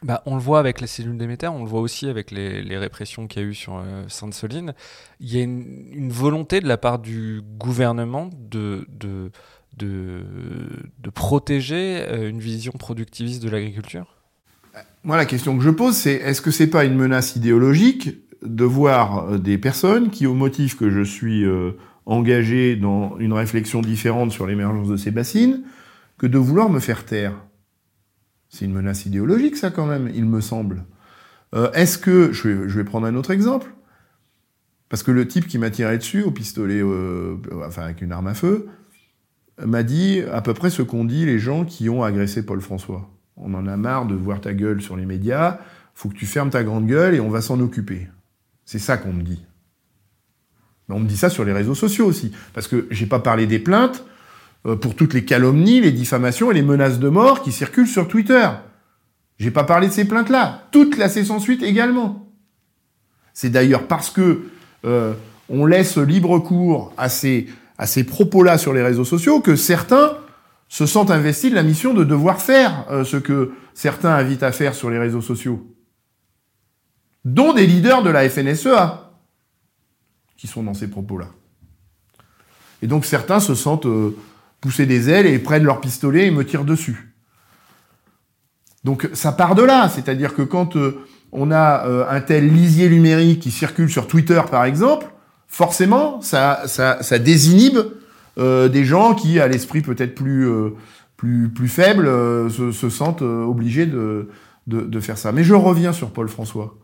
[0.03, 3.26] bah, on le voit avec la cellule d'émetteur, on le voit aussi avec les, répressions
[3.26, 4.74] qu'il y a eu sur euh, Sainte-Soline.
[5.20, 9.30] Il y a une, volonté de la part du gouvernement de, de,
[9.76, 14.07] de, protéger euh, une vision productiviste de l'agriculture?
[15.05, 18.11] Moi, la question que je pose, c'est est-ce que c'est pas une menace idéologique
[18.43, 21.45] de voir euh, des personnes qui, au motif que je suis
[22.05, 25.62] engagé dans une réflexion différente sur l'émergence de ces bassines,
[26.18, 27.32] que de vouloir me faire taire?
[28.57, 30.84] C'est une menace idéologique, ça, quand même, il me semble.
[31.54, 32.32] Euh, est-ce que.
[32.32, 33.68] Je vais, prendre un autre exemple.
[34.88, 37.36] Parce que le type qui m'a tiré dessus au pistolet, euh,
[37.66, 38.68] enfin avec une arme à feu,
[39.64, 43.11] m'a dit à peu près ce qu'ont dit les gens qui ont agressé Paul François.
[43.36, 45.59] On en a marre de voir ta gueule sur les médias,
[45.94, 48.07] faut que tu fermes ta grande gueule et on va s'en occuper.
[48.64, 49.44] C'est ça qu'on me dit.
[50.88, 52.32] Mais on me dit ça sur les réseaux sociaux aussi.
[52.54, 54.04] Parce que j'ai pas parlé des plaintes,
[54.75, 58.49] pour toutes les calomnies, les diffamations et les menaces de mort qui circulent sur Twitter.
[59.39, 60.62] J'ai pas parlé de ces plaintes-là.
[60.73, 62.33] Toutes classées sans suite également.
[63.35, 64.49] C'est d'ailleurs parce que
[64.85, 65.12] euh,
[65.49, 67.47] on laisse libre cours à ces,
[67.79, 70.17] à ces propos-là sur les réseaux sociaux que certains
[70.69, 74.53] se sentent investis de la mission de devoir faire euh, ce que certains invitent à
[74.53, 75.67] faire sur les réseaux sociaux.
[77.25, 79.12] Dont des leaders de la FNSEA
[80.37, 81.29] qui sont dans ces propos-là.
[82.83, 83.87] Et donc certains se sentent
[84.67, 87.14] pousser des ailes et prennent leur pistolet et me tirent dessus.
[88.83, 92.89] Donc ça part de là, c'est-à-dire que quand euh, on a euh, un tel lisier
[92.89, 95.07] numérique qui circule sur Twitter par exemple,
[95.47, 97.79] forcément ça, ça, désinhibe
[98.37, 100.47] des gens qui, à l'esprit peut-être plus
[101.17, 102.07] plus plus faible,
[102.51, 105.33] se, se, sentent obligés de faire ça.
[105.33, 106.77] Mais je reviens sur Paul François.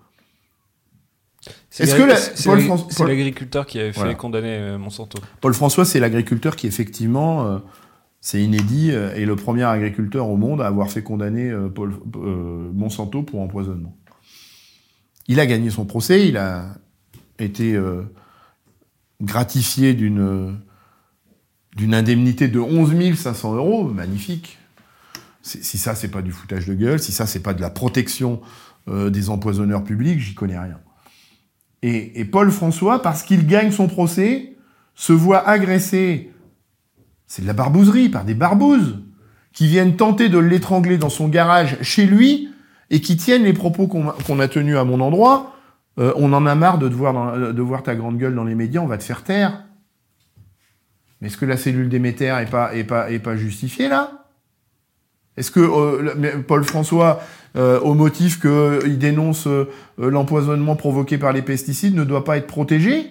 [1.78, 7.60] Est-ce que c'est l'agriculteur qui avait fait condamner Monsanto Paul François, c'est l'agriculteur qui effectivement
[8.22, 11.92] c'est inédit, euh, et le premier agriculteur au monde à avoir fait condamner euh, Paul,
[12.16, 13.96] euh, Monsanto pour empoisonnement.
[15.26, 16.76] Il a gagné son procès, il a
[17.38, 17.78] été
[19.20, 20.58] gratifié d'une
[21.76, 24.58] d'une indemnité de 11 500 euros, magnifique.
[25.42, 28.40] Si ça, c'est pas du foutage de gueule, si ça, c'est pas de la protection
[28.88, 30.80] des empoisonneurs publics, j'y connais rien.
[31.82, 34.56] Et, Paul François, parce qu'il gagne son procès,
[34.94, 36.30] se voit agressé
[37.26, 38.98] c'est de la barbouzerie par des barbouzes
[39.54, 42.50] qui viennent tenter de l'étrangler dans son garage chez lui
[42.90, 45.56] et qui tiennent les propos qu'on a tenus à mon endroit.
[45.98, 48.82] Euh, on en a marre de, voir de voir ta grande gueule dans les médias,
[48.82, 49.64] on va te faire taire.
[51.20, 54.22] Mais est-ce que la cellule d'émetteur est pas, est pas justifiée là?
[55.36, 57.22] Est-ce que euh, Paul François,
[57.56, 59.48] euh, au motif qu'il dénonce
[59.98, 63.10] l'empoisonnement provoqué par les pesticides, ne doit pas être protégé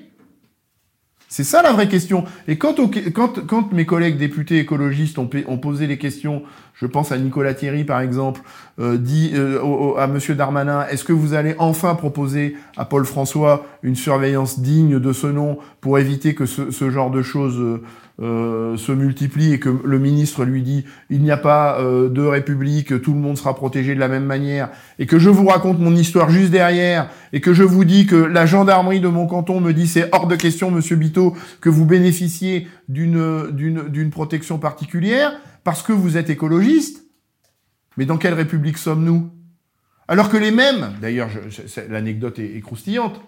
[1.31, 2.25] c'est ça la vraie question.
[2.49, 2.75] Et quand,
[3.13, 7.85] quand, quand mes collègues députés écologistes ont, posé les questions, je pense à Nicolas Thierry
[7.85, 8.41] par exemple,
[8.79, 13.65] euh, dit euh, à Monsieur Darmanin, est-ce que vous allez enfin proposer à Paul François
[13.81, 17.79] une surveillance digne de ce nom pour éviter que ce genre de choses
[18.19, 22.21] euh, se multiplie et que le ministre lui dit il n'y a pas euh, de
[22.21, 25.79] république, tout le monde sera protégé de la même manière, et que je vous raconte
[25.79, 29.61] mon histoire juste derrière, et que je vous dis que la gendarmerie de mon canton
[29.61, 35.33] me dit c'est hors de question, monsieur Biteau, que vous bénéficiez d'une d'une protection particulière
[35.63, 37.05] parce que vous êtes écologiste.
[37.97, 39.29] Mais dans quelle république sommes-nous?
[40.07, 41.29] Alors que les mêmes, d'ailleurs,
[41.89, 43.21] l'anecdote est croustillante,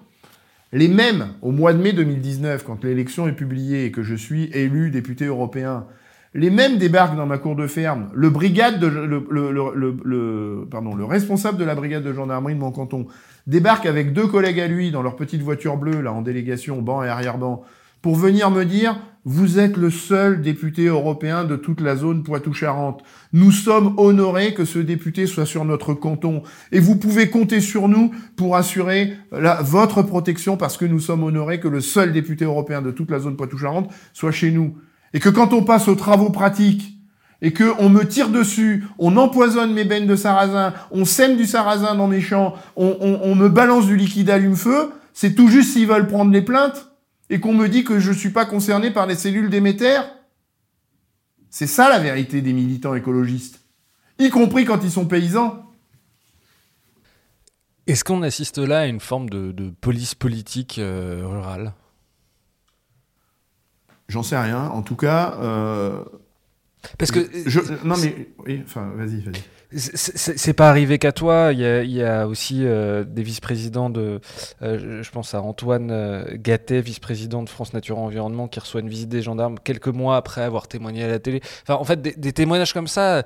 [0.74, 4.46] les mêmes, au mois de mai 2019, quand l'élection est publiée et que je suis
[4.54, 5.86] élu député européen,
[6.34, 8.10] les mêmes débarquent dans ma cour de ferme.
[8.16, 12.72] Le brigade de, le, le, pardon, le responsable de la brigade de gendarmerie de mon
[12.72, 13.06] canton
[13.46, 17.04] débarque avec deux collègues à lui dans leur petite voiture bleue, là, en délégation, banc
[17.04, 17.64] et arrière-banc,
[18.04, 23.02] pour venir me dire vous êtes le seul député européen de toute la zone Poitou-Charentes.
[23.32, 26.44] Nous sommes honorés que ce député soit sur notre canton
[26.74, 31.24] et vous pouvez compter sur nous pour assurer la, votre protection parce que nous sommes
[31.24, 34.76] honorés que le seul député européen de toute la zone Poitou-Charentes soit chez nous.
[35.14, 36.98] Et que quand on passe aux travaux pratiques
[37.42, 41.46] et que on me tire dessus, on empoisonne mes bennes de sarrasin, on sème du
[41.46, 45.72] sarrasin dans mes champs, on, on, on me balance du liquide allume-feu, c'est tout juste
[45.72, 46.93] s'ils veulent prendre les plaintes
[47.34, 50.06] et qu'on me dit que je ne suis pas concerné par les cellules d'émetteurs
[51.50, 53.60] C'est ça la vérité des militants écologistes,
[54.20, 55.66] y compris quand ils sont paysans.
[57.88, 61.74] Est-ce qu'on assiste là à une forme de, police politique euh, rurale?
[64.10, 64.68] J'en sais rien.
[64.68, 66.04] En tout cas, euh,
[67.00, 69.42] parce que je, non mais oui, enfin vas-y, vas-y.
[69.76, 71.52] C'est pas arrivé qu'à toi.
[71.52, 74.20] Il y a, il y a aussi euh, des vice-présidents de,
[74.62, 78.90] euh, je pense à Antoine euh, Gattet, vice-président de France Nature Environnement, qui reçoit une
[78.90, 81.42] visite des gendarmes quelques mois après avoir témoigné à la télé.
[81.64, 83.24] Enfin, en fait, des, témoignages comme ça.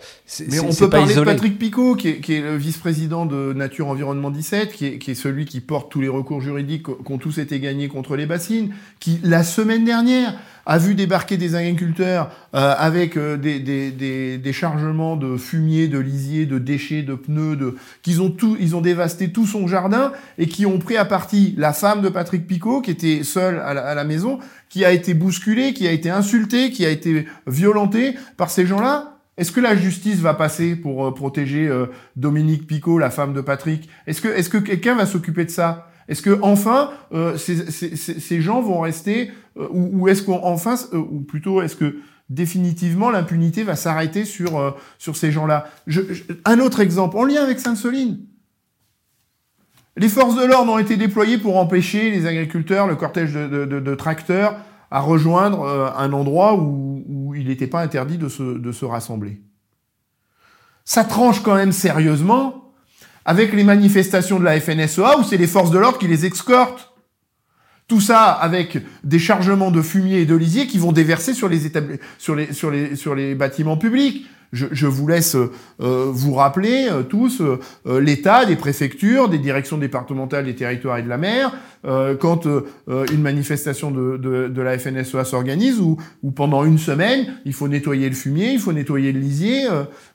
[0.47, 3.87] Mais on peut parler de Patrick Picot, qui est, qui est le vice-président de Nature
[3.87, 7.17] Environnement 17, qui est, qui est, celui qui porte tous les recours juridiques qui ont
[7.17, 10.33] tous été gagnés contre les bassines, qui la semaine dernière
[10.67, 15.87] a vu débarquer des agriculteurs euh, avec euh, des, des, des, des, chargements de fumier,
[15.87, 19.65] de lisier, de déchets, de pneus, de qu'ils ont tout, ils ont dévasté tout son
[19.65, 23.59] jardin et qui ont pris à partie la femme de Patrick Picot qui était seule
[23.59, 26.89] à la, à la maison, qui a été bousculée, qui a été insultée, qui a
[26.89, 29.19] été violentée par ces gens-là.
[29.37, 31.71] Est-ce que la justice va passer pour euh, protéger
[32.17, 33.87] Dominique Picot, la femme de Patrick?
[34.05, 35.87] Est-ce que, est-ce que quelqu'un va s'occuper de ça?
[36.09, 36.91] Est-ce que enfin
[37.37, 41.97] ces, ces, ces, gens vont rester euh, ou, est-ce qu'enfin, euh, ou plutôt est-ce que
[42.29, 45.67] définitivement l'impunité va s'arrêter sur, euh, sur ces gens-là?
[46.45, 48.19] Un autre exemple, en lien avec Sainte-Soline.
[49.95, 54.55] Les forces de l'ordre ont été déployées pour empêcher les agriculteurs, le cortège de, tracteurs,
[54.91, 55.65] à rejoindre
[55.97, 59.41] un endroit où, il n'était pas interdit de se, de se rassembler.
[60.85, 62.73] Ça tranche quand même sérieusement
[63.25, 66.86] avec les manifestations de la FNSEA où c'est les forces de l'ordre qui les escortent.
[67.87, 73.35] Tout ça avec des chargements de fumier et de lisier qui vont déverser sur les,
[73.35, 74.27] bâtiments publics.
[74.51, 75.47] Je, vous laisse euh,
[75.79, 81.09] vous rappeler euh, tous euh, l'état des préfectures, des directions départementales des territoires et de
[81.09, 81.53] la mer,
[82.19, 85.97] quand une manifestation de, la FNSEA s'organise, où,
[86.35, 89.65] pendant une semaine, il faut nettoyer le fumier, il faut nettoyer le lisier,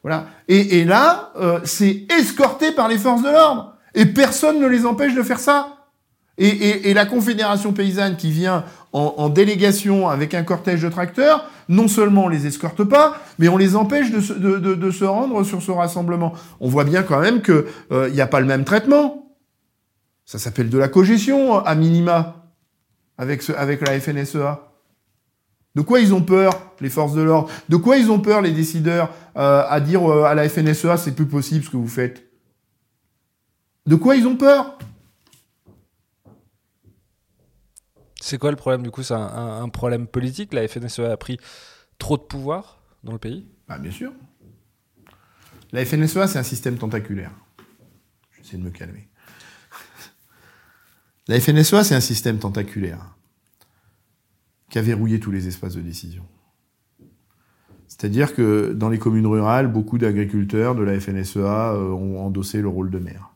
[0.03, 0.27] voilà.
[0.49, 1.33] Et, et là,
[1.65, 3.79] c'est escorté par les forces de l'ordre.
[3.95, 5.82] Et personne ne les empêche de faire ça.
[6.39, 12.25] Et, la Confédération paysanne qui vient en, délégation avec un cortège de tracteurs, non seulement
[12.25, 15.71] on les escorte pas, mais on les empêche de se, de, se rendre sur ce
[15.71, 16.33] rassemblement.
[16.61, 17.65] On voit bien quand même qu'il
[18.13, 19.37] n'y a pas le même traitement.
[20.25, 22.43] Ça s'appelle de la cogestion, à minima,
[23.19, 24.73] avec, ce, avec la FNSEA.
[25.75, 27.51] De quoi ils ont peur, les forces de l'ordre?
[27.69, 31.13] De quoi ils ont peur, les décideurs, euh, à dire euh, à la FNSEA, c'est
[31.13, 32.25] plus possible ce que vous faites?
[33.87, 34.79] De quoi ils ont peur?
[38.23, 40.55] C'est quoi le problème du coup C'est un, problème politique?
[40.55, 41.39] La FNSEA a pris
[41.99, 43.49] trop de pouvoir dans le pays?
[43.69, 44.13] Ah, Bien sûr.
[45.73, 47.33] La FNSEA, c'est un système tentaculaire.
[48.37, 49.09] J'essaie de me calmer.
[51.27, 53.17] La FNSEA, c'est un système tentaculaire
[54.71, 56.25] qui a verrouillé tous les espaces de décision.
[57.89, 62.69] C'est-à-dire que dans les communes rurales, beaucoup d'agriculteurs de la FNSEA euh, ont endossé le
[62.69, 63.32] rôle de maire.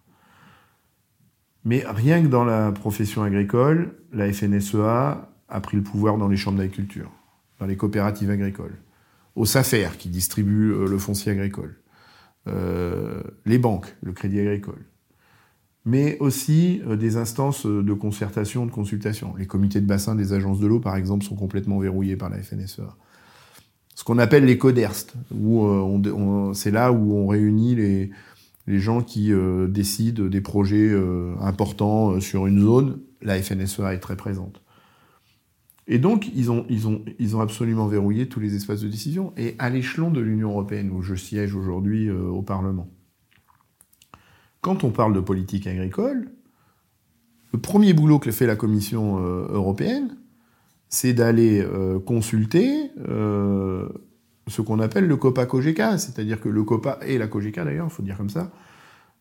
[1.66, 6.36] Mais rien que dans la profession agricole, la FNSEA a pris le pouvoir dans les
[6.36, 7.10] chambres d'agriculture,
[7.58, 8.76] dans les coopératives agricoles,
[9.34, 11.74] au SAFER qui distribue euh, le foncier agricole,
[12.46, 14.86] euh, les banques, le crédit agricole,
[15.84, 19.34] mais aussi euh, des instances de concertation, de consultation.
[19.36, 22.40] Les comités de bassin des agences de l'eau, par exemple, sont complètement verrouillés par la
[22.40, 22.96] FNSEA.
[23.96, 25.14] Ce qu'on appelle les CODERST,
[26.54, 28.12] c'est là où on réunit les,
[28.66, 29.32] les gens qui
[29.68, 30.92] décident des projets
[31.40, 33.00] importants sur une zone.
[33.22, 34.60] La FNSEA est très présente.
[35.86, 39.32] Et donc, ils ont, absolument verrouillé tous les espaces de décision.
[39.36, 42.88] Et à l'échelon de l'Union européenne, où je siège aujourd'hui au Parlement,
[44.60, 46.28] quand on parle de politique agricole,
[47.52, 50.16] le premier boulot que fait la Commission euh, européenne,
[50.88, 53.88] c'est d'aller euh, consulter euh,
[54.48, 58.02] ce qu'on appelle le COPA-COGECA, c'est-à-dire que le COPA et la COGECA d'ailleurs, il faut
[58.02, 58.50] dire comme ça,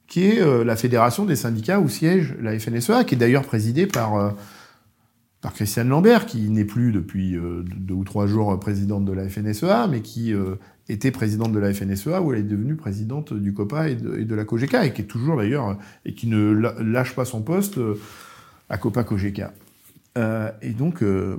[0.07, 4.36] qui est la fédération des syndicats où siège la FNSEA, qui est d'ailleurs présidée par,
[5.41, 7.36] par Christiane Lambert, qui n'est plus depuis
[7.76, 10.32] deux ou trois jours présidente de la FNSEA, mais qui
[10.89, 14.45] était présidente de la FNSEA, où elle est devenue présidente du COPA et de, la
[14.45, 17.99] COGECA, et qui est toujours d'ailleurs, et qui ne lâche pas son poste euh,
[18.69, 19.53] à COPA COGECA.
[20.17, 21.38] Euh, et donc, euh,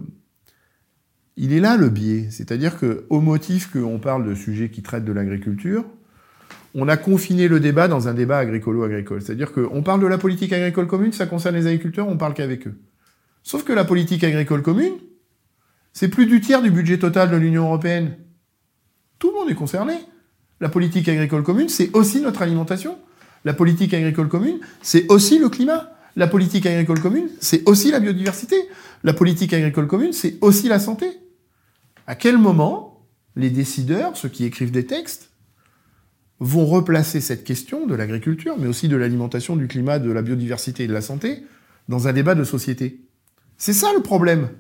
[1.37, 2.29] il est là le biais.
[2.31, 5.85] C'est-à-dire qu'au motif qu'on parle de sujets qui traitent de l'agriculture,
[6.75, 9.23] on a confiné le débat dans un débat agricolo-agricole.
[9.23, 12.67] C'est-à-dire qu'on parle de la politique agricole commune, ça concerne les agriculteurs, on parle qu'avec
[12.67, 12.75] eux.
[13.43, 14.95] Sauf que la politique agricole commune,
[15.93, 18.17] c'est plus du tiers du budget total de l'Union européenne.
[19.19, 19.95] Tout le monde est concerné.
[20.61, 22.99] La politique agricole commune, c'est aussi notre alimentation.
[23.45, 25.93] La politique agricole commune, c'est aussi le climat.
[26.17, 28.57] La politique agricole commune, c'est aussi la biodiversité.
[29.05, 31.07] La politique agricole commune, c'est aussi la santé.
[32.07, 35.31] À quel moment les décideurs, ceux qui écrivent des textes,
[36.39, 40.85] vont replacer cette question de l'agriculture, mais aussi de l'alimentation, du climat, de la biodiversité
[40.85, 41.43] et de la santé,
[41.89, 43.01] dans un débat de société?
[43.59, 44.51] C'est ça le problème.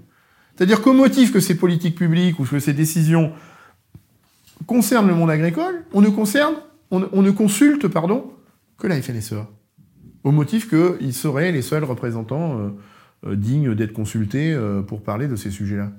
[0.55, 3.33] C'est-à-dire qu'au motif que ces politiques publiques ou que ces décisions
[4.67, 6.55] concerne le monde agricole, on ne concerne,
[6.91, 8.33] on, consulte, pardon,
[8.79, 9.49] que la FNSEA.
[10.25, 12.69] Au motif qu'ils seraient les seuls représentants euh,
[13.27, 15.93] euh, dignes d'être consultés euh, pour parler de ces sujets-là.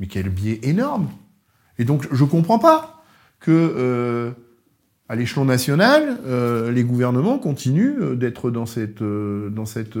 [0.00, 1.08] Mais quel biais énorme
[1.78, 3.02] Et donc, je ne comprends pas
[3.40, 4.34] que,
[5.08, 6.18] à l'échelon national,
[6.72, 9.98] les gouvernements continuent d'être dans cette, dans cette,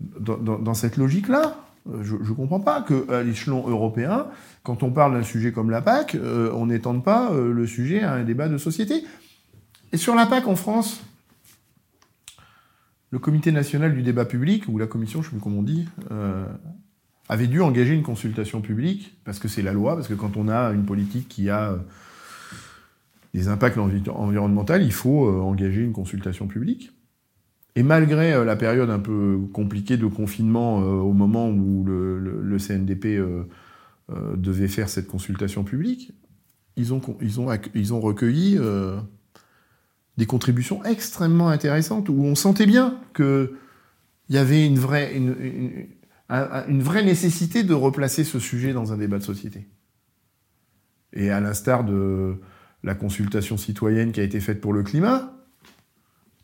[0.00, 1.56] dans cette logique-là.
[2.02, 4.26] Je ne comprends pas qu'à l'échelon européen,
[4.62, 8.02] quand on parle d'un sujet comme la PAC, euh, on n'étende pas euh, le sujet
[8.02, 9.04] à un débat de société.
[9.92, 11.02] Et sur la PAC en France,
[13.10, 15.62] le Comité national du débat public, ou la commission, je ne sais plus comment on
[15.62, 16.46] dit, euh,
[17.28, 20.48] avait dû engager une consultation publique, parce que c'est la loi, parce que quand on
[20.48, 21.78] a une politique qui a
[23.32, 26.92] des impacts environnementaux, il faut engager une consultation publique.
[27.76, 33.18] Et malgré la période un peu compliquée de confinement au moment où le CNDP
[34.10, 36.12] euh, devaient faire cette consultation publique,
[36.76, 38.98] ils ont, ils ont, ils ont recueilli euh,
[40.18, 43.48] des contributions extrêmement intéressantes où on sentait bien qu'il
[44.28, 45.18] y avait une vraie,
[46.28, 49.66] vraie nécessité de replacer ce sujet dans un débat de société.
[51.12, 52.36] Et à l'instar de
[52.82, 55.34] la consultation citoyenne qui a été faite pour le climat,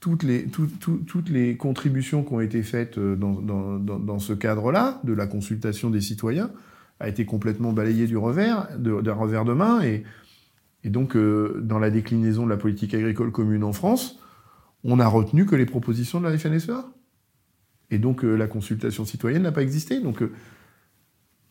[0.01, 6.01] toutes les, contributions qui ont été faites euh, dans, ce cadre-là, de la consultation des
[6.01, 6.51] citoyens,
[7.01, 9.83] a été complètement balayé du revers, d'un revers de main.
[9.83, 10.05] Et,
[10.85, 14.19] et donc, euh, dans la déclinaison de la politique agricole commune en France,
[14.85, 16.87] on a retenu que les propositions de la FNSEA.
[17.91, 20.01] Et donc, euh, la consultation citoyenne n'a pas existé.
[20.01, 20.33] Donc, euh,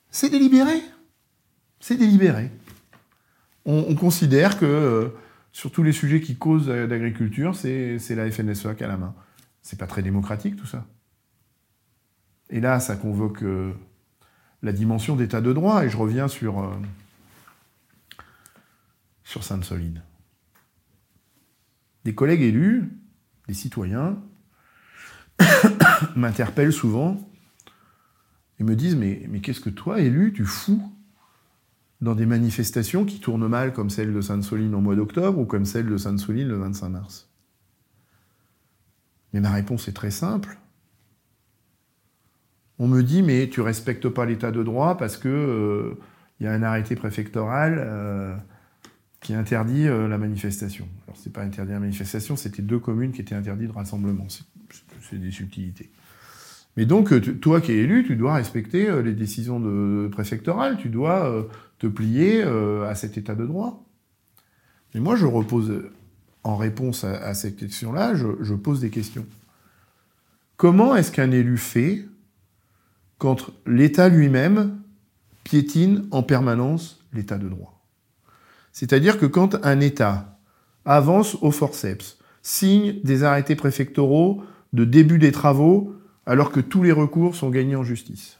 [0.09, 0.81] c'est délibéré.
[1.79, 2.51] C'est délibéré.
[3.65, 5.13] On, on, considère que
[5.51, 9.13] sur tous les sujets qui causent d'agriculture, c'est la FNSEA qui a la main.
[9.61, 10.85] C'est pas très démocratique tout ça.
[12.49, 13.43] Et là, ça convoque
[14.61, 15.85] la dimension d'état de droit.
[15.85, 16.73] Et je reviens sur, euh,
[19.23, 20.03] sur Sainte-Soline.
[22.05, 22.91] Des collègues élus,
[23.47, 24.21] des citoyens,
[26.15, 27.17] m'interpellent souvent
[28.59, 30.81] et me disent Mais, qu'est-ce que toi, élu, tu fous
[32.01, 35.65] dans des manifestations qui tournent mal comme celle de Sainte-Soline au mois d'octobre ou comme
[35.65, 37.29] celle de Sainte-Soline le 25 mars?
[39.33, 40.57] Mais ma réponse est très simple.
[42.79, 45.97] On me dit, mais tu respectes pas l'état de droit parce que
[46.39, 48.35] il euh, y a un arrêté préfectoral euh,
[49.19, 50.87] qui interdit euh, la manifestation.
[51.05, 54.27] Alors c'est pas interdit la manifestation, c'était deux communes qui étaient interdites de rassemblement.
[55.11, 55.89] Des subtilités.
[56.77, 61.47] Mais donc, toi qui es élu, tu dois respecter les décisions de, préfectorales, tu dois
[61.79, 63.83] te plier à cet état de droit.
[64.93, 65.83] Et moi, je repose,
[66.43, 69.25] en réponse à, cette question-là, je pose des questions.
[70.59, 72.05] Comment est-ce qu'un élu fait
[73.17, 74.77] quand l'État lui-même
[75.45, 77.81] piétine en permanence l'État de droit?
[78.73, 80.37] C'est-à-dire que quand un État
[80.83, 84.43] avance au forceps, signe des arrêtés préfectoraux
[84.73, 85.95] de début des travaux
[86.25, 88.39] alors que tous les recours sont gagnés en justice.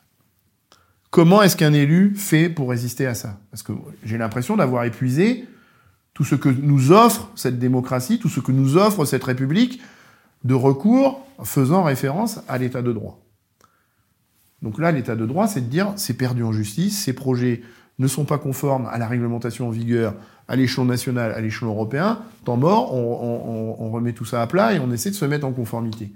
[1.10, 3.40] Comment est-ce qu'un élu fait pour résister à ça?
[3.50, 3.74] Parce que
[4.04, 5.46] j'ai l'impression d'avoir épuisé
[6.14, 9.82] tout ce que nous offre cette démocratie, tout ce que nous offre cette République
[10.44, 13.20] de recours faisant référence à l'état de droit.
[14.62, 17.62] Donc là, l'état de droit, c'est de dire c'est perdu en justice, ces projets
[17.98, 20.14] ne sont pas conformes à la réglementation en vigueur
[20.50, 22.20] à l'échelon national, à l'échelon européen.
[22.44, 25.52] Temps mort, on, remet tout ça à plat et on essaie de se mettre en
[25.52, 26.12] conformité.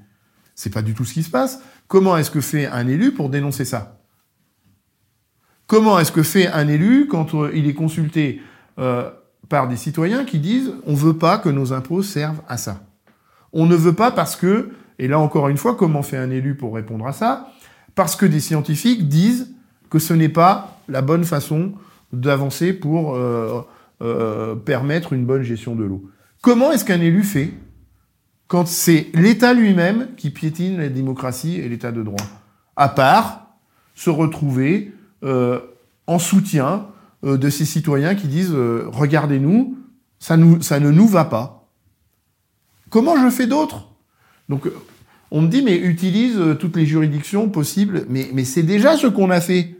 [0.56, 1.62] C'est pas du tout ce qui se passe.
[1.88, 4.00] Comment est-ce que fait un élu pour dénoncer ça?
[5.68, 8.42] Comment est-ce que fait un élu quand euh, il est consulté
[8.80, 9.10] euh,
[9.50, 12.82] par des citoyens qui disent on veut pas que nos impôts servent à ça?
[13.54, 16.56] On ne veut pas parce que, et là encore une fois, comment fait un élu
[16.56, 17.48] pour répondre à ça?
[17.96, 19.54] Parce que des scientifiques disent
[19.90, 21.74] que ce n'est pas la bonne façon
[22.12, 23.62] d'avancer pour euh,
[24.02, 26.10] euh, permettre une bonne gestion de l'eau.
[26.41, 27.54] Comment est-ce qu'un élu fait
[28.48, 32.26] quand c'est l'État lui-même qui piétine la démocratie et l'État de droit?
[32.76, 33.56] À part
[33.96, 34.91] se retrouver
[35.24, 35.60] euh,
[36.08, 36.88] en soutien
[37.24, 39.78] de ces citoyens qui disent regardez-nous,
[40.20, 41.70] ça, ça ne nous va pas.
[42.89, 43.94] Comment je fais d'autre?
[44.50, 44.68] Donc
[45.34, 48.06] on me dit, mais utilise euh, toutes les juridictions possibles.
[48.08, 49.76] Mais, mais c'est déjà ce qu'on a fait.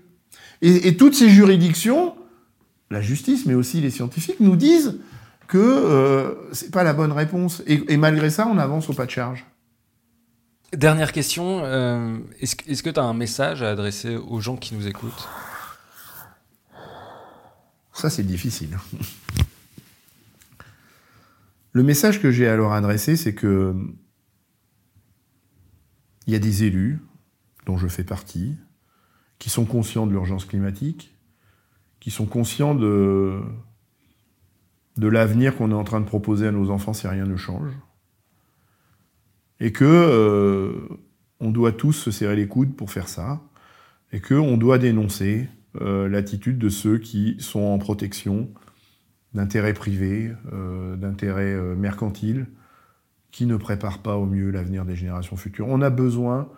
[0.64, 2.16] Et, toutes ces juridictions,
[2.90, 5.00] la justice, mais aussi les scientifiques, nous disent
[5.48, 7.62] que euh, c'est pas la bonne réponse.
[7.68, 9.46] Et, malgré ça, on avance au pas de charge.
[10.72, 14.88] Dernière question, euh, est-ce, que tu as un message à adresser aux gens qui nous
[14.88, 15.28] écoutent?
[17.94, 18.78] Ça, c'est difficile.
[21.74, 23.76] Le message que j'ai à leur adresser, c'est que
[26.26, 27.00] il y a des élus,
[27.66, 28.56] dont je fais partie,
[29.40, 31.13] qui sont conscients de l'urgence climatique,
[32.04, 33.40] qui sont conscients de,
[34.98, 37.72] de l'avenir qu'on est en train de proposer à nos enfants si rien ne change,
[39.62, 40.98] et que euh,
[41.40, 43.42] on doit tous se serrer les coudes pour faire ça,
[44.12, 45.48] et qu'on doit dénoncer
[45.80, 48.50] euh, l'attitude de ceux qui sont en protection
[49.34, 52.48] d'intérêts privés, euh, d'intérêts mercantiles,
[53.32, 55.70] qui ne prépare pas au mieux l'avenir des générations futures.
[55.70, 56.50] On a besoin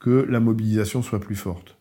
[0.00, 1.76] que la mobilisation soit plus forte.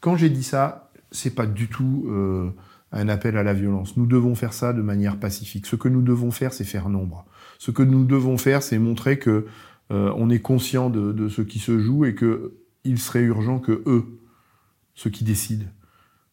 [0.00, 2.50] Quand j'ai dit ça, c'est pas du tout euh,
[2.92, 3.96] un appel à la violence.
[3.96, 5.66] Nous devons faire ça de manière pacifique.
[5.66, 7.24] Ce que nous devons faire, c'est faire nombre.
[7.58, 9.46] Ce que nous devons faire, c'est montrer que
[9.90, 12.54] euh, on est conscient de, ce qui se joue et que
[12.84, 14.04] il serait urgent que eux,
[14.94, 15.66] ceux qui décident,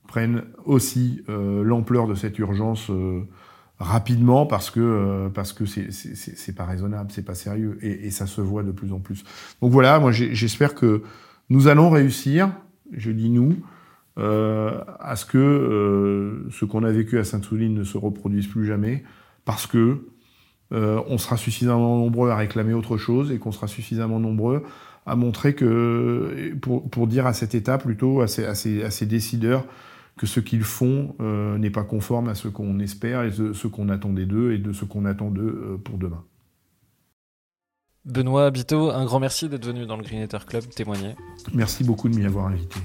[0.07, 2.89] prennent aussi euh, l'ampleur de cette urgence
[3.79, 8.11] rapidement parce que euh, parce que c'est c'est pas raisonnable, c'est pas sérieux et, et,
[8.11, 9.23] ça se voit de plus en plus.
[9.61, 11.03] Donc voilà, moi j'espère que
[11.49, 12.51] nous allons réussir,
[12.93, 13.55] je dis nous, euh,
[14.17, 19.03] à ce que euh, ce qu'on a vécu à Sainte-Souline ne se reproduise plus jamais
[19.43, 20.07] parce que
[20.71, 24.63] euh, on sera suffisamment nombreux à réclamer autre chose et qu'on sera suffisamment nombreux
[25.05, 28.89] à montrer que pour, pour dire à cet État plutôt à ces, à ces, à
[28.89, 29.65] ces décideurs
[30.17, 33.67] que ce qu'ils font euh, n'est pas conforme à ce qu'on espère et de ce
[33.67, 36.23] qu'on attendait d'eux et de ce qu'on attend d'eux euh, pour demain.
[38.05, 41.15] Benoît Biteau, un grand merci d'être venu dans le Greenetter Club témoigner.
[41.53, 42.79] Merci beaucoup de m'y avoir invité.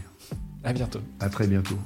[0.65, 1.01] À bientôt.
[1.21, 1.77] À très bientôt.